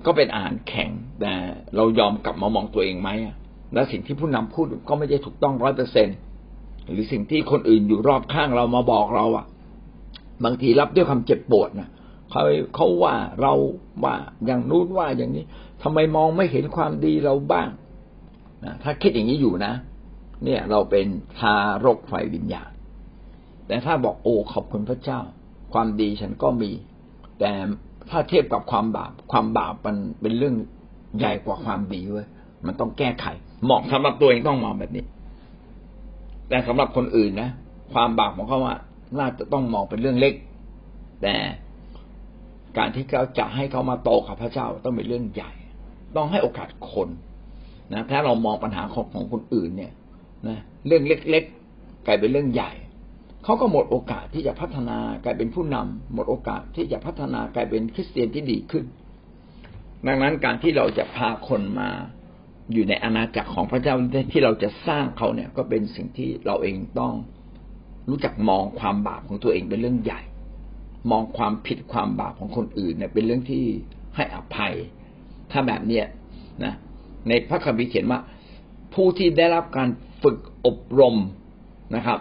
[0.05, 1.33] ก็เป็นอาหารแข็ง แต่
[1.77, 3.11] เรายอมกลับมามองตัวเองไหม
[3.75, 6.09] และสิ่งที่ผู้นำพูดก็ไม่ได้ถูกต้องร้อยเปอร์เซ็น
[6.91, 9.47] หรือสิ่งที่คนอื่นอยู่รอบข้างเรามาบอกเราอะ
[10.45, 11.89] บางทีรับด้วยความเจ็บปวดนะ
[12.31, 12.43] เขา
[12.75, 13.55] เขาว่าเรา
[14.05, 14.15] ว่า
[14.47, 15.45] อย่างนู้นว่าอย่างนี้
[15.83, 17.69] ทำไมมองไม่เห็นความดีเราบ้าง
[18.65, 19.73] นะถ้าคิดอย่างนี้อยู่นะ
[20.45, 21.07] เนี่ยเราเป็น
[21.39, 21.55] ทา
[21.85, 22.71] รกไฟวิญญาณ
[23.67, 25.21] แต่ถ้าบอกโอ้ขอบคุณพระเจ้า
[25.73, 26.71] ความดีฉันก็มี
[27.41, 27.53] แต่
[28.11, 30.55] ถ้าเทียบกับความบาป ความบาปมันเป็นเรื่อง
[31.19, 32.27] ใหญ่กว่าความดีเว้ย
[32.67, 33.27] มันต้องแก้ไข
[33.65, 35.05] เหมาะสำหรับตัวเองต้องมองแบบนี้
[36.49, 37.51] แต่สำหรับคนอื่นนะ
[37.93, 38.75] ความบาปของเขาว่า
[39.19, 40.35] น่าจะต้องมองเป็นเรื่องเล็ก
[41.23, 41.35] แต่
[42.79, 45.53] การที่เขาจะให้เขามาโตกับพระเจ้าต้องเป็นเรื่องใหญ่
[46.17, 47.09] ต้องให้โอกาสคน
[47.93, 49.93] นะถ้าเรามองปัญหาของของคนอื่นเนี่ย
[50.49, 52.73] นะเรื่องเล็ก ๆ กลายเป็นเรื่องใหญ่
[53.47, 58.85] เขาก็หมดโอกาสที่จะพัฒนากลายเป็นผู้นำหมดโอกาสที่จะพัฒนากลายเป็นคริสเตียนที่ดีขึ้น
[60.07, 61.89] ดังนั้นการที่เราจะพาคนมา
[62.73, 63.95] อยู่ในอาณาจักรของพระเจ้า
[64.33, 67.15] ที่เราจะสร้างเขาเนี่ยก็เป็นสิ่งที่เราเองต้อง
[68.11, 70.21] รู้จักมองความบาปของตัวเองเป็นเรื่องใหญ่
[71.11, 73.65] มองความผิดความบาปของคนอื่นเนี่ยเป็นเรื่องที่
[74.17, 74.75] ให้อภัย
[75.51, 76.07] ถ้าแบบเนี้ย
[76.65, 76.75] นะ
[77.29, 78.21] ในพระคัมภีร์เขียนว่า
[78.95, 79.89] ผู้ที่ได้รับการ
[80.23, 81.17] ฝึกอบรม
[81.97, 82.21] นะครับ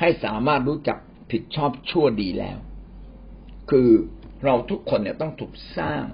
[0.00, 0.98] ให้สามารถรู้จัก
[1.30, 2.58] ผิดชอบชั่วดีแล้ว
[3.70, 3.88] คือ
[4.44, 6.04] เราทุกคนเนี่ยต้องถูกสร้าง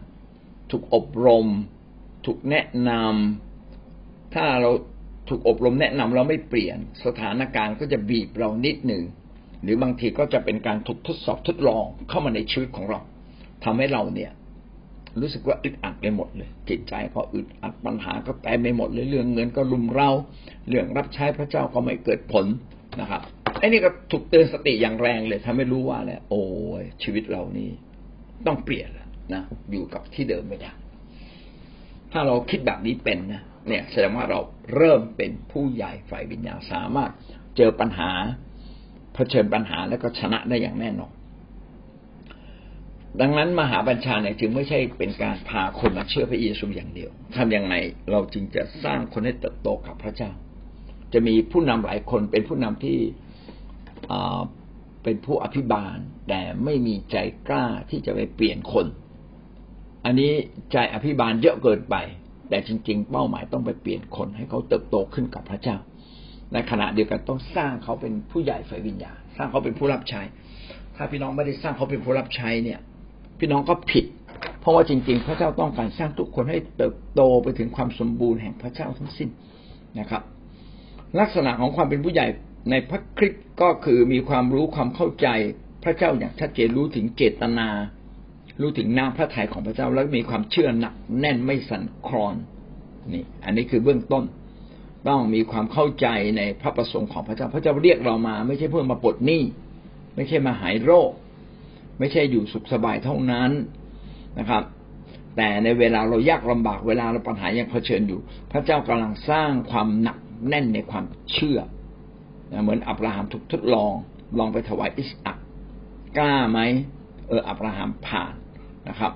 [0.71, 1.47] ถูกอบรม
[2.27, 4.71] ถูกแนะนำถ้าเรา
[5.29, 9.05] ถูกอบรมแนะนำเราไม่เปลี่ยน สถานการณ์ก็จะบีบเรานิดหนึ่ง
[9.63, 13.01] หรือบางทีก็จะเป็นการถูกทดสอบทดลองเข้ามาในชีวิตของเรา
[13.65, 14.33] ทำให้เราเนี่ย
[15.21, 20.11] รู้สึกว่าอึดอัดไปหมดเลย จิตใจก็อึดอัดปัญหาก็แปรไปหมดเลยเรื่องเงินก็รุมเรา
[20.69, 22.47] เรื่องรับใช้พระเจ้าก็ไม่เกิดผล
[23.01, 23.23] นะครับ
[23.63, 26.43] ไอ้นี่ก็ถูกเตือนสติอย่างแรงเลยทำให้รู้ว่าแหละโอ้
[26.81, 27.71] ยชีวิตเรานี่
[28.47, 30.73] ต้องเปลี่ยนแล้วนะอยู่กับที่เดิมไม่ได้
[32.13, 34.41] ถ้าเราคิดแบบนี้เป็นนะเนี่ยแสดงว่าเรา
[34.77, 37.11] เริ่มเป็นผู้ใหญ่ฝ่ายวิญญาณสามารถ
[37.57, 38.11] เจอปัญหา
[39.15, 41.13] เผชิญปัญหาแล้วก็ชนะได้อย่างแน่นอน
[43.21, 47.75] ดังนั้นมหาบัญชาเนี่ยจึงไม่ใช่เป็นการพาคนมาเชื่อพระเยซูอย่างเดียวทำอย่างไร
[48.11, 50.31] เราจึงจะสร้างคนให้เติบโตกับพระเจ้า
[51.13, 52.99] จะมีผู้นำหลายคนเป็นผู้นำที่
[55.03, 55.97] เป็นผู้อภิบาล
[56.29, 57.17] แต่ไม่มีใจ
[57.49, 58.87] กล้าที่จะไปเปลี่ยนคน
[60.05, 60.33] อันนี้
[60.73, 61.97] ใจอภิบาลเยอะเกินไป
[62.49, 65.77] แต่จริง ๆ เป้าหมายต้องไปเปลี่ยนคน ให้เขาเติบโตขึ้นกับพระเจ้า
[66.53, 70.21] ในขณะเดียวกันต้องสร้างเขาเป็นผู้ใหญ่ฝ่ายวิญญาณสร้างเขาเป็นผู้รับใช้
[70.97, 72.81] ถ้าพี่น้องไม่ได้สร้างเขาเป็นผู้รับใช้เนี่ย
[73.39, 74.05] พี่น้องก็ผิด
[74.61, 79.29] เพราะว่าจริง ๆ พระเจ้าต้องการสร้างทุกคนให้เติบโตไปถึงความสมบูรณ์แห่งพระเจ้าทั้งสิ้น
[79.99, 80.23] นะครับ
[81.21, 82.27] ลักษณะของความเป็นผู้ใหญ่
[82.71, 85.29] ในพระคริสต์ก็คือมีความรู้ความเข้าใจ
[85.85, 87.69] พระเจ้าอย่างชัดเจนรู้ถึงเจตนา
[88.61, 92.35] รู้ถึงน้ำพระทัยของพระเจ้าแล้วมีความเชื่อหนักแน่นไม่สั่นคลอน
[93.13, 94.25] นี่ อันนี้คือเบื้องต้น
[95.09, 99.43] ต้องมีความเข้าใจในพระประสงค์ของพระเจ้า พระเจ้าเรียกเรามา ไม่ใช่เพื่อมาปลดหนี้
[100.17, 101.11] ไม่ใช่มาหายโรค
[101.99, 103.51] ไม่ใช่อยู่สุขสบายเท่านั้น
[104.39, 104.63] นะครับ
[105.37, 108.21] แต่ในเวลาเรายากลำบากเวลาเราปัญหายังเผชิญอยู่
[108.53, 111.59] พระเจ้ากำลังสร้างความหนักแน่นในความเชื่อ
[112.63, 113.93] เหมือนอับราฮัมถูกทดลอง
[114.39, 115.39] ลองไปถวายอิสอัก
[116.19, 116.61] กล้าไหม
[117.29, 118.33] เอออับราฮัมผ่าน
[118.89, 119.13] นะครับ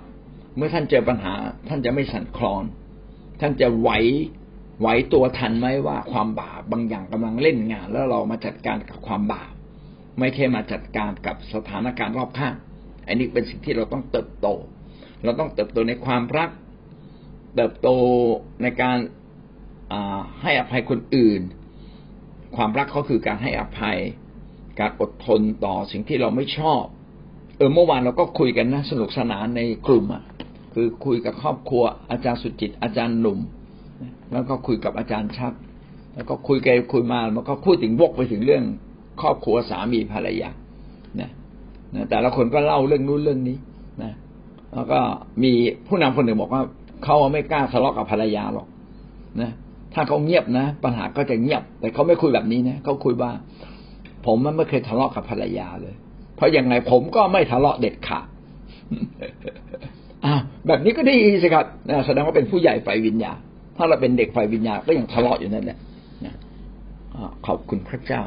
[0.56, 1.34] เมื่อท่านเจอปัญหา
[1.68, 2.64] ท่านจะไม่สั่นคลอน
[3.40, 3.90] ท่านจะไหว
[4.80, 9.52] ไหวตัวทันไหมว่าความบาปบางอย่างกำลังเล่นงาน แล้วเรามาจัดการกับความบาป
[10.18, 12.54] ไม่ใช่มาจัดการกับสถานการณ์รอบข้าง
[13.06, 14.48] อันนี้เป็นสิ่งที่เราต้องเติบโต
[15.24, 16.50] เราต้องเติบโตในความรัก
[17.56, 17.88] เติบโต
[18.62, 18.98] ในการ
[20.42, 21.40] ให้อภัยคนอื่น
[22.56, 23.98] ความรักก็คือการให้อภัย
[24.80, 26.82] การอดทนต่อสิ่งที่เราไม่ชอบ
[27.56, 30.22] เออเมื่อวานเราก็คุยกันนะสนุกสนานในกลุ่มอะ
[30.74, 33.38] คือคุยกับครอบครัวอาจารย์สุจิตอาจารย์หนุ่ม
[34.32, 35.52] แล้วก็คุยกับอาจารย์ชัด
[36.14, 38.64] แล้วก็คุยไปคุยมามันก็พูดถึงวกไปถึงเรื่อง
[39.20, 40.50] ครอบครัวสามีภรรยา
[41.20, 41.30] นะ
[41.94, 43.56] นะแต่ละคนก็เล่าเรื่องนู้นเรื่องนี้
[44.02, 44.12] นะ
[44.74, 45.00] แล้วก็
[45.42, 45.52] มี
[45.86, 46.62] ผู้นำคนหนึ่งบอกว่า
[47.04, 48.66] เขาไม่กล้าทะเลาะกับภรรยาหรอก
[49.40, 49.50] นะ
[49.94, 53.30] ถ้าเขาเงียบนะ ปัญหาก็จะเงียบ แต่เขาไม่คุยแบบนี้นะเขาคุยว่า
[54.26, 55.94] ผมมันไม่เคยทะเลาะกับภรรยาเลย
[56.36, 58.26] เพราะอยังไงผมก็ไม่ทะเลาะเด็ดขาด
[60.24, 60.34] อ่า
[60.66, 61.66] แบบนี้ก็ดีสิครับ
[62.06, 63.32] แสดงว่าเป็นผู้ใหญ่ไฟวิญญา
[63.76, 65.78] ถ้าเราเป็นเด็กไฟวิญญาก็ยังทะเลาะอยู่นั่นแหละ
[67.46, 68.22] ขอบคุณพระเจ้า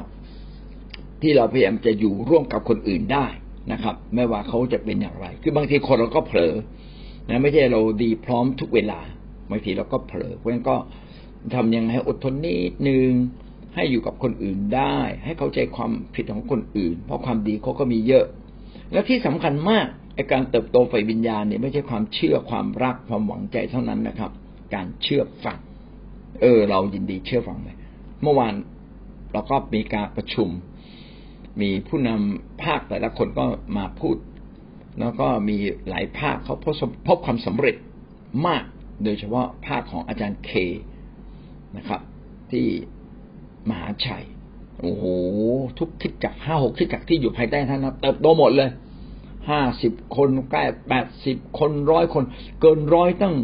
[1.21, 3.25] ที่เราพยายามจะอยู่ร่วมกับคนอื่นได้
[3.71, 6.53] นะครับ ไม่ว่าเขาจะเป็นอย่างไร คือบางทีคนเราก็เผลอ
[7.29, 8.99] นะไม่ใช่เราดีพร้อมทุกเวลา
[9.51, 10.75] บางทีเราก็เผลอเพราะฉะนั้นก็
[11.55, 13.11] ทำยังไงให้อดทนนิดนึง
[13.75, 18.25] ให้อยู่กับคนอื่นได้ ให้เข้าใจความผิดของคนอื่น เพราะความดีเขาก็มีเยอะ
[18.91, 24.31] และที่สำคัญมากไอการเติบโตไฟวิญญาณเนี่ยไม่ใช่ความเชื่อความรักความหวังใจเท่านั้นนะครับ
[24.75, 25.57] การเชื่อฟัง
[26.41, 27.77] เออ เรายินดีเชื่อฟังเลย
[28.23, 28.53] เมื่อวาน
[29.33, 30.49] เราก็มีการประชุม
[31.61, 33.45] มีผู้นำภาคแต่ละคนก็
[33.77, 34.17] มาพูด
[34.99, 35.57] แล้วก็มี
[35.89, 36.75] หลายภาคเขาพบ
[37.07, 37.75] พบความสำเร็จ
[38.47, 38.63] มาก
[39.03, 40.51] โดยเฉพาะภาคของอาจารย์เค
[41.77, 42.01] นะครับ
[42.51, 42.65] ที่
[43.69, 44.25] มหาชัย
[44.81, 45.03] โอ้โห
[45.79, 48.69] ทุกคิดจักห้าหกคิดจักที่อยู่ภายใต้ท่านนะเติบโตหมดเลย
[49.49, 52.23] ห้าสิบคนใกล้แปดสิบคนร้อยคน
[52.61, 53.35] เกินร้อยตั้ง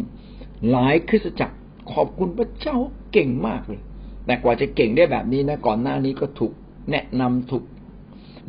[0.69, 1.55] หลายคริสตจักร
[1.93, 2.77] ขอบคุณพระเจ้า
[3.13, 3.81] เก่งมากเลย
[4.25, 6.51] แต่กว่าจะเก่งได้แบบนี้นะก่อนหน้านี้ก็ถูก
[6.91, 7.63] แนะนำถูก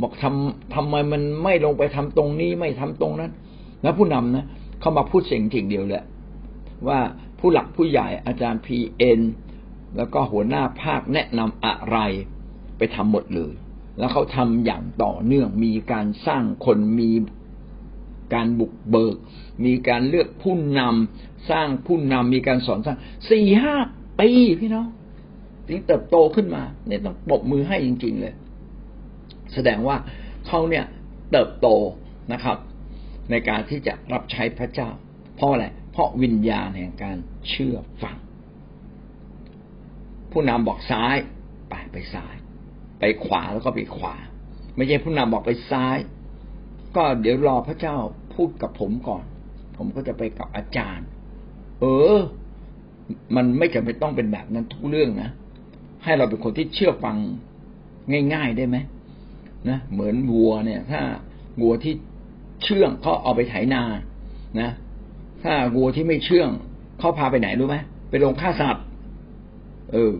[0.00, 3.32] บอกทำทำไมมันไม่ลงไปทำตรงนี้ไม่ทำตรงนั้น
[3.82, 4.44] แล้วผู้นำนะ
[4.80, 6.04] เขามาพูดสิ่งจริงเดียวแหละ
[6.88, 6.98] ว่า
[7.38, 9.20] ผู้หลักผู้ใหญ่อาจารย์พีเอ็น
[9.96, 11.98] แล้วก็หัวหน้าภาคแนะนำอะไร
[12.78, 13.52] ไปทำหมดเลย
[13.98, 17.10] แล้วเขาทำอย่างต่อเนื่องมีการสร้างคนมี
[18.34, 19.16] การบุกเบิก
[19.64, 22.98] มีการเลือกผู้นำสร้างผู้นำมีการสอนสร้าง
[23.30, 23.76] สี่ห้า
[24.20, 24.30] ปี
[24.60, 24.88] พี่น้อง
[25.68, 28.34] ถึงเติบโตขึ้นมาเนี่ยต้องปรบมือให้จริง ๆ เลย
[29.54, 29.96] แสดงว่า
[30.46, 30.84] เขาเนี่ย
[31.32, 31.68] เติบโต
[32.32, 32.56] นะครับ
[33.30, 34.90] ในการที่จะรับใช้พระเจ้า
[35.36, 37.16] เพราะอะไรเพราะวิญญาณแห่งการ
[37.48, 38.16] เชื่อฟัง
[40.38, 41.16] ผู้นำบอกซ้าย
[41.68, 42.34] ไปไปซ้าย
[42.98, 44.14] ไปขวาแล้วก็ไปขวา
[44.76, 45.96] ไม่ใช่ผู้นำบอกไปซ้าย
[46.96, 47.96] ก็เดี๋ยวรอพระเจ้า
[48.34, 49.24] พูดกับผมก่อน
[49.76, 51.06] ผมก็จะไปกับอาจารย์
[51.80, 52.18] เออ
[53.36, 55.30] มันไม่จำเป็นต้องเป็นแบบนั้นทุกเรื่องนะ
[56.04, 57.16] ให้เราเป็นคนที่เชื่อฟัง
[58.34, 58.76] ง่ายๆได้ไหม
[59.68, 61.00] นะเหมือนวัวเนี่ย ถ้า
[61.60, 61.94] วัวที่
[62.62, 63.82] เชื่องเขาเอาไปไถนา
[64.60, 64.70] นะ
[65.42, 66.48] ถ้าวัวที่ไม่เชื่อง
[66.98, 67.76] เขาพาไปไหนรู้ไหม
[68.10, 68.84] ไปลงฆ่าสัตว์
[69.92, 70.12] เออ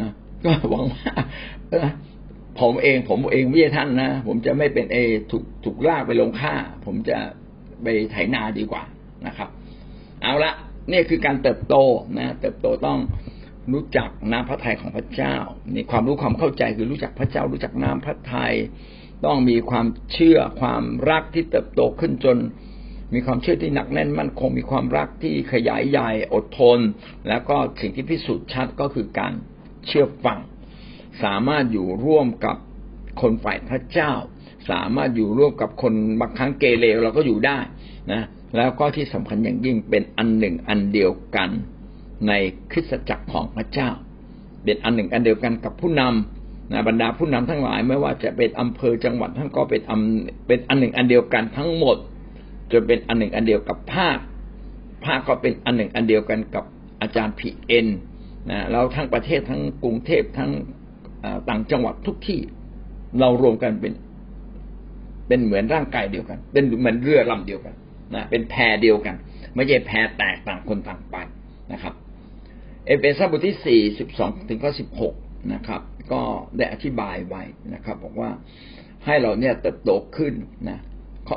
[0.00, 0.10] นะ
[0.44, 1.14] ก็หวังว่า
[2.60, 4.96] ผมเอง ผมเองไม่ใช่ท่านนะ ผมจะไม่เป็นเอ
[5.30, 6.54] ถูกถูกลากไปลงฆ่า
[6.86, 7.18] ผมจะ
[7.82, 8.82] ไปไถนาดีกว่า
[9.26, 9.48] นะครับ
[10.22, 10.52] เอาละ
[10.90, 11.74] นี่คือการเติบโต
[12.18, 12.98] นะ เติบโตต้อง
[13.72, 15.34] รู้จักน้ำพระทัยของพระเจ้า
[15.74, 18.54] นี่ความรู้ความเข้าใจคือรู้จักพระเจ้า รู้จักน้ำพระทัย
[19.24, 22.36] ต้องมีความเชื่อความรักที่เติบโตขึ้นจน
[23.14, 26.78] มีความเชื่อที่หนักแน่นมั่นคงมีความรักที่ขยายใหญ่อดทน
[27.28, 29.32] แล้วก็สิ่งที่พิสูจน์ชัดก็คือการ
[29.86, 30.38] เชื่อฟัง
[31.22, 32.56] สามารถอยู่ร่วมกับ
[33.20, 34.12] คนฝ่ายพระเจ้า
[34.70, 37.58] สามารถอยู่ร่วมกับคนบางครั้งเกเรเราก็อยู่ได้
[38.12, 38.22] นะ
[38.56, 41.50] แล้วก็ที่สำคัญอย่างยิ่งเป็นอันหนึ่งอันเดียวกัน
[42.28, 42.32] ใน
[42.70, 43.88] คริสตจักรของพระเจ้า
[44.64, 50.00] เป็นอันหนึ่งอันเดียวกันกับผู้นำนะบรรดาผู้นำทั้งหลาย ไม่ว่าจะเป็นอำเภอจังหวัดท่านก็เป็นอัน
[50.46, 51.96] เป็นอันหนึ่งอันเดียวกันทั้งหมด
[52.72, 54.18] จนเป็นอันหนึ่งอันเดียวกับภาค
[55.04, 56.64] ภาคก็เป็นอันหนึ่งอันเดียวกันกับ
[57.02, 57.86] อาจารย์พีเอ็น
[58.50, 60.50] นะแล้วทั้งประเทศทั้งกรุงเทพทั้ง
[61.48, 62.40] ต่างจังหวัดทุกที่
[63.20, 63.92] เรารวมกันเป็น
[65.28, 67.74] เป็นเหมือนร่างกายเดียวกัน เป็นเหมือนเรือลำเดียวกัน
[68.14, 69.14] นะเป็นแพเดียวกัน
[69.54, 71.16] ไม่ใช่แพแตกต่างคนต่างไป
[71.72, 71.94] นะครับ
[72.86, 75.14] เอเฟซัสบทที่สี่สิบสองถึงข้อสิบหก
[75.54, 76.22] นะครับ ก็
[76.56, 77.42] ได้อธิบายไว้
[77.74, 78.30] นะครับ บอกว่า
[79.04, 80.34] ให้เราเนี่ยเติบโตขึ้น
[80.68, 80.78] นะ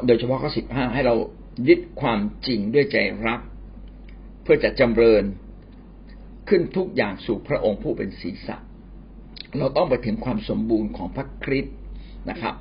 [0.08, 1.16] โดยเฉพาะข้อสิบห้าให้เรา
[1.68, 3.40] ยึดความจริงด้วยใจรัก
[4.44, 5.24] เพื่อจะจำเริญ
[6.50, 8.58] ขึ้นทุกอย่างสู่พระองค์ผู้เป็นศีรษะ
[9.58, 11.76] เราต้องไปถึงความสมบูรณ์ของพระคริสต์
[12.30, 12.56] นะครับ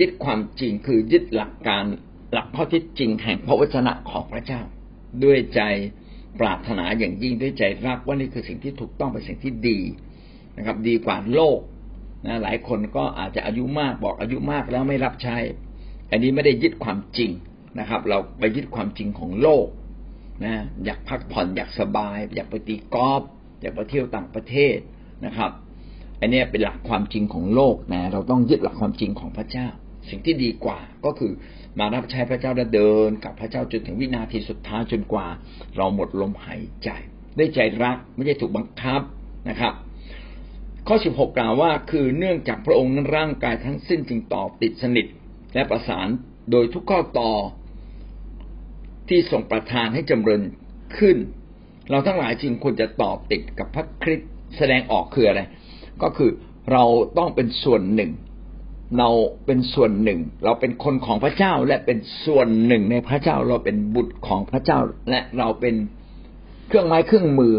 [0.00, 1.84] ยึดความจริงคือยึดหลักการ
[2.32, 4.60] หลักข้อที่จริงแห่งพระวจนะของพระเจ้า
[5.24, 5.60] ด้วยใจ
[6.40, 9.80] ปรารถนาอย่างยิ่งด้วยใจรักว่านี่คือสิ่งที่ถูกต้องเป็นสิ่งที่ดี
[10.56, 11.60] นะครับ ดีกว่าโลก
[12.26, 15.36] นะหลายคนก็อาจจะอายุมากบอกอายุมากแล้วไม่รับใช้
[16.10, 17.30] อันนี้ไม่ได้ยึดความจริง
[17.80, 19.66] นะครับ เราไปยึดความจริงของโลก
[20.44, 23.22] นะ อยากพักผ่อนอยากสบาย อยากไปตีกอล์ฟ
[23.60, 24.76] อยากไปเที่ยวต่างประเทศ
[25.26, 25.50] นะครับ
[26.20, 29.68] อันนี้เป็นหลักความจริงของโลกนะ เราต้องยึดหลักความจริงของพระเจ้า
[30.10, 31.32] สิ่งที่ดีกว่าก็คือ
[31.78, 35.26] มารับใช้พระเจ้าและเดิน กับพระเจ้าจนถึงวินาทีสุดท้ายจนกว่า
[35.76, 36.88] เราหมดลมหายใจ
[37.36, 39.00] ได้ใจรักไม่ใช่ถูกบังคับ
[39.48, 39.72] นะครับ
[40.88, 45.06] ข้อสิบหกกล่าวว่า คือเนื่องจากพระองค์นั้นร่างกายทั้งสิ้นจึงต่อติดสนิท
[45.54, 46.08] และประสาน
[46.50, 47.30] โดยทุกข้อต่อ
[49.08, 50.42] ที่ส่งประทานให้จำเริญ
[50.98, 51.16] ขึ้น
[51.90, 55.40] เราทั้งหลายจึงควรจะต่อติดกับพระคริสต์แสดงออกคืออะไร
[56.02, 56.30] ก็คือ
[56.72, 56.84] เรา
[57.18, 58.12] ต้องเป็นส่วนหนึ่ง
[58.98, 59.10] เรา
[59.46, 64.78] เป็นส่วนหนึ่ง เราเป็นคนของพระเจ้าและเป็นส่วนหนึ่งในพระเจ้าเราเป็นบุตรของพระเจ้า
[65.10, 65.74] และเราเป็น
[66.68, 67.54] เครื่องไม้เครื่องมือ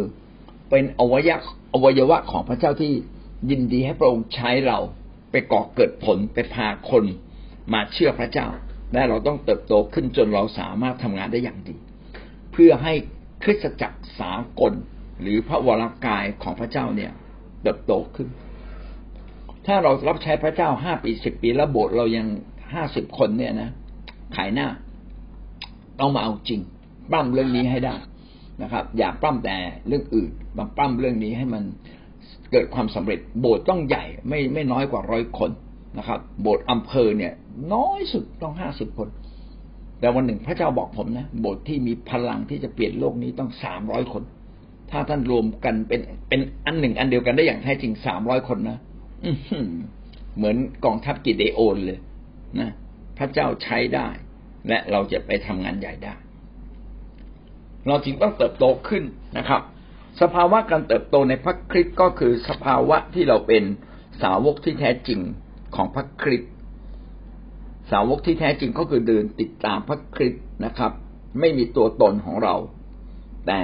[0.70, 1.38] เป็นอวัยวะ
[1.74, 2.94] อวัยวะของพระเจ้าที่
[3.50, 4.78] ยินดีให้พระองค์ใช้เรา
[5.32, 7.04] ไปก่อเกิดผลไปพาคน
[7.74, 8.48] มาเชื่อพระเจ้า
[8.94, 11.76] และเราต้องเติบโตขึ้นจนเราสามารถทำงานได้อย่างดี
[12.52, 12.94] เพื่อให้
[13.44, 14.74] คริสตจักรสากล
[15.22, 17.12] หรือพระวรากายของพระเจ้าเนี่ย
[17.62, 18.28] เติบโตขึ้น
[19.66, 22.28] ถ้าเรารับใช้พระเจ้าห้าปีสิบปีแล้วโบสถ์เรายัง
[22.74, 23.70] ห้าสิบคนเนี่ยนะ
[24.36, 24.68] ขายหน้า
[26.00, 26.62] ต้องมาเอาจริง
[27.12, 27.96] ปั้มเรื่องนี้ให้ได้
[28.62, 31.64] นะครับ อย่าปั้มแต่เรื่องอื่นมาปั้มเรื่องนี้ให้มัน
[32.52, 35.52] เกิดความสำเร็จ โบสถ์ต้องใหญ่ไม่ไม่น้อยกว่าร้อยคน
[35.98, 37.34] นะครับ โบสถ์อำเภอเนี่ย
[37.74, 39.10] น้อยสุดต้องห้าสิบคน
[40.00, 44.24] แต่วันหนึ่งพระเจ้าบอกผมนะโบสถ์ที่มีพลังที่จะเปลี่ยนโลกนี้ต้องสามร้อยคน
[44.92, 48.78] ถ้าท่านรวมกันเป็นเป็นอันหนึ่งอันเดียวกันได้อย่างแท้จริงสามร้อยคนนะ
[50.38, 52.00] เหมือนกองทัพกิเดโอนเลย
[52.60, 52.70] นะ
[53.18, 54.08] พระเจ้าใช้ได้
[54.70, 56.14] และเราจะไปทำงานใหญ่ได้
[57.88, 59.04] เราจึงต้องเติบโตขึ้น
[59.38, 59.62] นะครับ
[60.22, 63.64] สภาวะการเติบโตในพระคริสต์ก็คือสภาวะที่เราเป็น
[64.22, 65.20] สาวกที่แท้จริง
[65.76, 66.52] ของพระคริสต์
[67.92, 70.92] สาวกที่แท้จริงก็คือเดินติดตามพระคริสต์นะครับ
[71.40, 72.56] ไม่มีตัวตนของเรา
[73.48, 73.62] แต่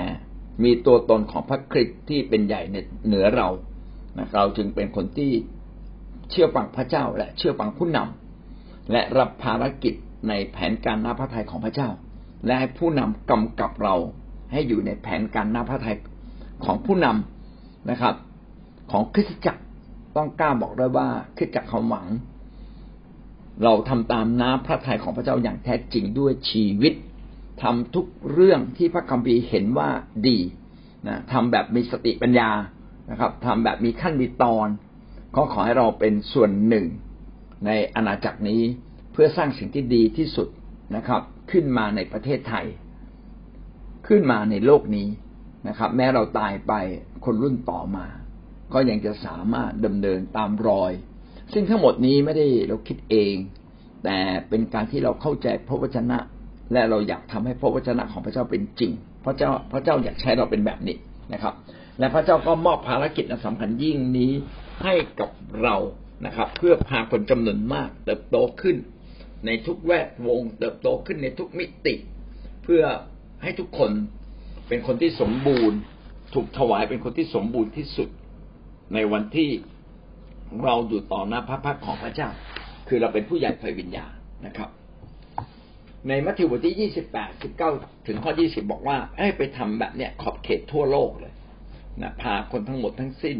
[0.63, 2.61] มีตัวตนของพระคริสต์ที่เป็นใหญ่
[3.07, 3.49] เหนือเรา
[4.17, 5.31] นะเราจึงเป็นคนที่
[6.29, 9.93] เชื่อฟังพระเจ้า และเชื่อฟังผู้นำและรับภารกิจ
[10.29, 11.89] ในแผนการน้าพระทัยของพระเจ้า
[12.45, 13.95] และให้ผู้นำกำกับเรา
[14.51, 15.97] ให้อยู่ในแผนการน้าพระทัย
[16.65, 18.15] ของผู้นำนะครับ
[18.91, 19.61] ของคริสตจักร
[20.15, 21.07] ต้องกล้าบอกได้ว่า
[21.37, 22.07] คริสตจักรเขาหวัง
[23.63, 26.93] เราทำตามน้าพระทัยของพระเจ้าอย่างแท้จริงด้วยชีวิต
[27.61, 29.89] ทำทุกเรื่องที่พระคัมภีร์เห็นว่า
[30.27, 30.37] ดี
[31.07, 32.51] นะทำแบบมีสติปัญญา
[33.11, 34.67] นะครับทำแบบมีขั้นมีตอน
[35.35, 36.85] ก็ขอให้เราเป็นส่วนหนึ่ง
[37.65, 38.61] ในอาณาจักรนี้
[39.11, 40.47] เพื่อสร้างสิ่งที่ดีที่สุด
[40.95, 42.65] นะครับ ขึ้นมาในประเทศไทย
[44.07, 45.07] ขึ้นมาในโลกนี้
[45.67, 46.73] นะครับ แม้เราตายไป
[47.25, 48.05] คนรุ่นต่อมา
[48.73, 50.91] ก็ยังจะสามารถดำเนินตามรอย
[51.53, 53.35] ซึ่งทั้งหมดนี้ไม่ได้เราคิดเอง
[54.03, 54.17] แต่
[54.49, 56.17] เป็นการที่เราเข้าใจพระวจนะ
[56.73, 58.91] และเราอยากทำให้พระวจนะของพระเจ้าเป็นจริง
[59.25, 60.95] พระเจ้าพระเจ้าอยากใช้เราเป็นแบบนี้
[61.33, 61.53] นะครับ
[61.99, 64.31] และพระเจ้าก็มอบภารกิจสำคัญยิ่งนี้
[64.83, 65.29] ให้กับ
[65.61, 65.75] เรา
[66.25, 68.77] นะครับ เพื่อพาคนจำนวนมาก เติบโตขึ้น
[69.45, 71.95] ในทุกแวดวง เติบโตขึ้นในทุกมิติ
[72.63, 72.83] เพื่อ
[73.43, 73.91] ให้ทุกคน
[74.67, 75.77] เป็นคนที่สมบูรณ์
[76.33, 78.09] ถูกถวายเป็นคนที่สมบูรณ์ที่สุด
[78.93, 79.49] ในวันที่
[80.63, 82.29] เราอยู่ต่อหน้าพระพักของพระเจ้า
[82.87, 84.11] คือเราเป็นผู้ใหญ่ไฟวิญญาณ
[84.45, 84.69] นะครับ
[86.07, 87.71] ในมัทธิวบทที่ยี่สิบแปดสิบเก้า
[88.07, 91.33] ถึงข้อยี่สิบบอกว่าให้ไปทำแบบเนี้ยขอบเขตทั่วโลกเลย
[92.01, 93.37] นะพาคนทั้งหมดทั้งสิ้น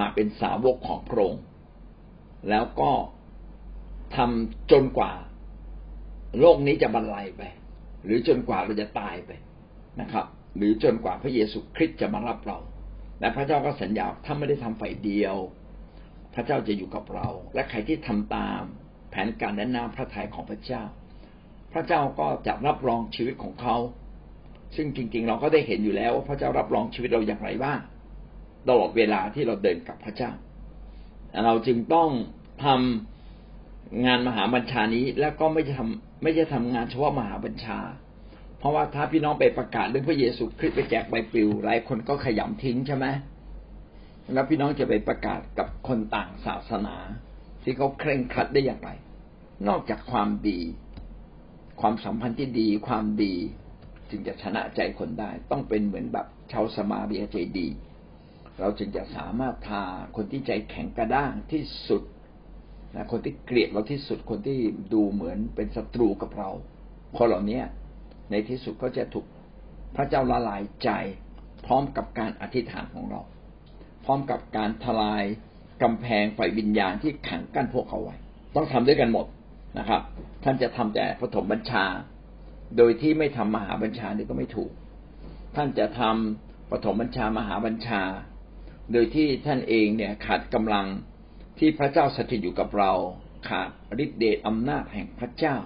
[0.00, 1.44] มาเป็นสาวกของพระองค์
[2.50, 2.90] แล้วก็
[4.16, 5.12] ทำจนกว่า
[6.40, 7.42] โลกนี้จะบรรลัยไป
[8.04, 9.30] หรือจนกว่าเราจะตายไป
[10.00, 12.58] นะครับ หรือจนกว่าพระเยซูคริสต์จะมารับเรา
[13.20, 15.36] และพระเจ้าก็สัญญาถ้าไม่ได้ทำฝ่ายเดียว
[16.34, 18.62] พระเจ้าจะอยู่กับเรา และใครที่ทำตาม
[19.10, 20.82] แผนการและนาพระทัยของพระเจ้า
[21.72, 23.76] พระเจ้าก็จะรับรองชีวิตของเขา
[24.76, 27.80] ซึ่งจริง ๆ เราก็ได้เห็นอยู่แล้วว่าพระเจ้ารับรองชีวิตเราอย่างไรบ้าง
[28.68, 30.30] ตลอดเวลาที่เราเดินกับพระเจ้า
[31.44, 32.08] เราจึงต้อง
[32.64, 37.78] ทำงานมหาบัญชานี้แล้วก็ไม่จะทำไม่จะทำงานเฉพาะมหาบัญชา
[38.58, 43.06] เพราะว่าถ้าพี่น้องไปประกาศเรื่องพระเยซูคริสต์ไปแจกใบปลิวหลายคนก็ขยำทิ้งใช่ไหม
[44.32, 46.96] แล้วพี่น้องจะไปประกาศกับคนต่างศาสนา
[47.62, 48.90] ที่เขาเคร่งครัดได้อย่างไร
[49.68, 50.60] นอกจากความดี
[51.80, 53.34] ความสัมพันธ์ที่ดีความดี
[54.10, 57.68] จึงจะชนะใจคนได้ ต้องเป็นเหมือนแบบชาวสมาเรียใจดี
[58.60, 59.82] เราจึงจะสามารถพา
[60.16, 62.02] คนที่ใจแข็งกระด้างที่สุด
[62.94, 64.58] นะคนที่เกลียดเราที่สุดคนที่
[64.92, 66.50] ดูเหมือนเป็นศัตรูกับเรา
[67.16, 67.60] คนเหล่านี้
[68.30, 69.26] ในที่สุดก็จะถูก
[69.96, 70.90] พระเจ้าละลายใจ
[71.66, 73.20] พร้อมกับการอธิษฐานของเรา
[74.04, 75.24] พร้อมกับการทลาย
[75.82, 78.16] กำแพงฝ่ายวิญญาณที่ขังกั้นพวกเขาไว้
[78.56, 79.26] ต้องทำด้วยกันหมด
[79.78, 80.00] นะครับ
[80.44, 81.84] ท่านจะทำแต่ปฐมบัญชา
[82.76, 84.70] โดยที่ไม่ทำมหาบัญชานี่ก็ไม่ถูก
[85.56, 88.02] ท่านจะทำปฐมบัญชามหาบัญชา
[88.92, 90.86] โดยที่ท่านเองเนี่ยขาดกำลัง
[91.58, 92.92] ที่พระเจ้าสถิตอยู่กับเรา
[93.48, 93.68] ขาด
[94.04, 95.56] ฤทธิเดชอำนาจแห่งพระเจ้า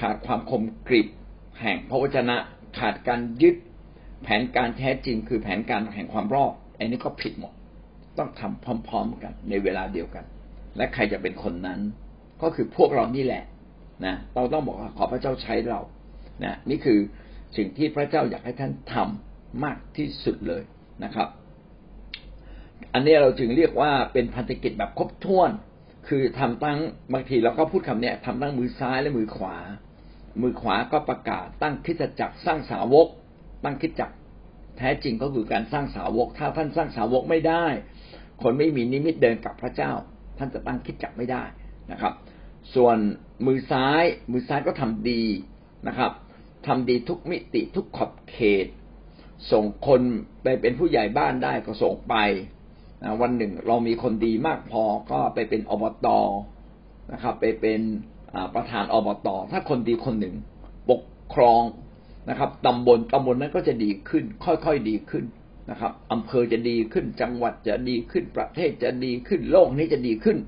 [0.00, 1.08] ขาดความคมกริบ
[1.60, 2.36] แห่งพระวจนะ
[2.78, 3.56] ขาดการยึด
[4.22, 7.52] แผนการแท้จริงคือแผนการแห่งความรอด อันนี้ก็ผิดหมด
[8.18, 10.24] ต้องทำพร้อม ๆ กัน ในเวลาเดียวกัน
[10.76, 11.80] และใครจะเป็นคนนั้น
[12.42, 13.44] ก็คือพวกเรานี่แหละ
[14.04, 15.80] นะเราต้องบอกว่าขอพระเจ้าใช้เรา
[16.44, 16.98] นะนี่คือ
[17.56, 20.62] สิ่งที่พระเจ้าอยากให้ท่านทำมากที่สุดเลย
[21.04, 21.28] นะครับ
[22.94, 25.50] อันนี้เราจึงเรียกว่าเป็นพันธกิจแบบครบถ้วน
[26.08, 26.78] คือทำตั้ง
[27.12, 29.56] บางทีเราก็พูดคำเนี้ยทำตั้งมือซ้ายและมือขวา
[30.42, 33.08] มือขวาก็ประกาศตั้งคิดจักรสร้างสาวก
[33.64, 34.14] ตั้งคิดจักร
[34.78, 37.66] แท้จริงก็คือการสร้างสาวก ถ้าท่านสร้างสาวกไม่ได้
[38.42, 39.92] คนไม่มีนิมิตเดินกับพระเจ้า
[40.38, 41.42] ท่านจะตั้งคิดจักรไม่ได้
[41.92, 42.14] นะครับ
[42.74, 42.96] ส่วน
[43.46, 45.22] มือซ้าย มือซ้ายก็ทำดี
[45.88, 46.12] นะครับ
[46.66, 48.66] ทำดีทุกมิติทุกขอบเขต
[49.52, 50.02] ส่งคน
[50.42, 52.14] ไปเป็นผู้ใหญ่บ้านได้ก็ส่งไป
[53.20, 56.08] วันหนึ่งเรามีคนดีมากพอก็ไปเป็นอบต
[57.12, 57.80] นะครับ ไปเป็น
[58.54, 60.34] ประธานอบต ถ้าคนดีคนหนึ่ง
[60.90, 61.02] ปก
[61.34, 61.60] ครอง
[62.30, 65.24] นะครับตำบลตำบลนั้นก็จะดีขึ้น ค่อยๆดีขึ้น
[65.70, 70.38] นะครับอำเภอจะดีขึ้น จังหวัดจะดีขึ้น ประเทศจะดีขึ้น โลกนี้จะดีขึ้น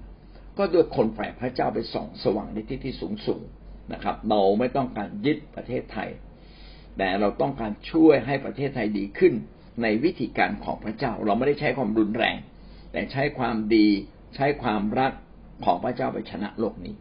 [0.59, 3.43] ก็ด้วยคนแฝงพระเจ้าไปส่องสว่างในที่ที่สูงสูง
[3.93, 6.11] นะครับ เราไม่ต้องการยึดประเทศไทย
[6.99, 9.35] แต่เราต้องการช่วยให้ประเทศไทยดีขึ้น
[9.83, 12.37] ในวิธีการของพระเจ้า เราไม่ได้ใช้ความรุนแรง
[12.93, 13.87] แต่ใช้ความดี
[14.35, 15.13] ใช้ความรัก
[15.65, 16.95] ของพระเจ้าไปชนะโลกนี้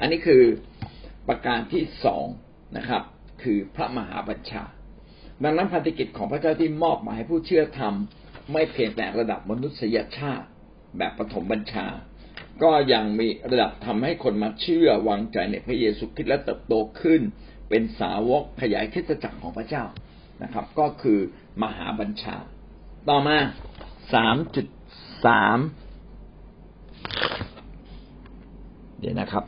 [0.00, 0.42] อันนี้คือ
[1.28, 2.26] ประการที่สอง
[2.78, 3.02] นะครับ
[3.42, 4.62] คือพระมหาบัญชา
[5.42, 10.46] ดังนั้นพันธกิจของพระเจ้าที่มอบมาให้ผู้เชื่อทำไม่เพียงแต่ระดับมนุษยชาติ
[10.98, 11.86] แบบปฐมบัญชา
[12.62, 17.20] ก็ยังมีระดับทำให้คนมาเชื่อวางใจในพระเยซูคริสต์และเติบโตขึ้น
[17.68, 19.84] เป็นสาวกขยายคิดจักรของพระเจ้า
[20.42, 21.18] นะครับ ก็คือ
[21.62, 22.36] มหาบัญชา
[23.08, 23.38] ต่อมา
[24.14, 24.66] สามจุด
[25.26, 25.58] สาม
[29.00, 29.44] เดี๋ยวนะครับ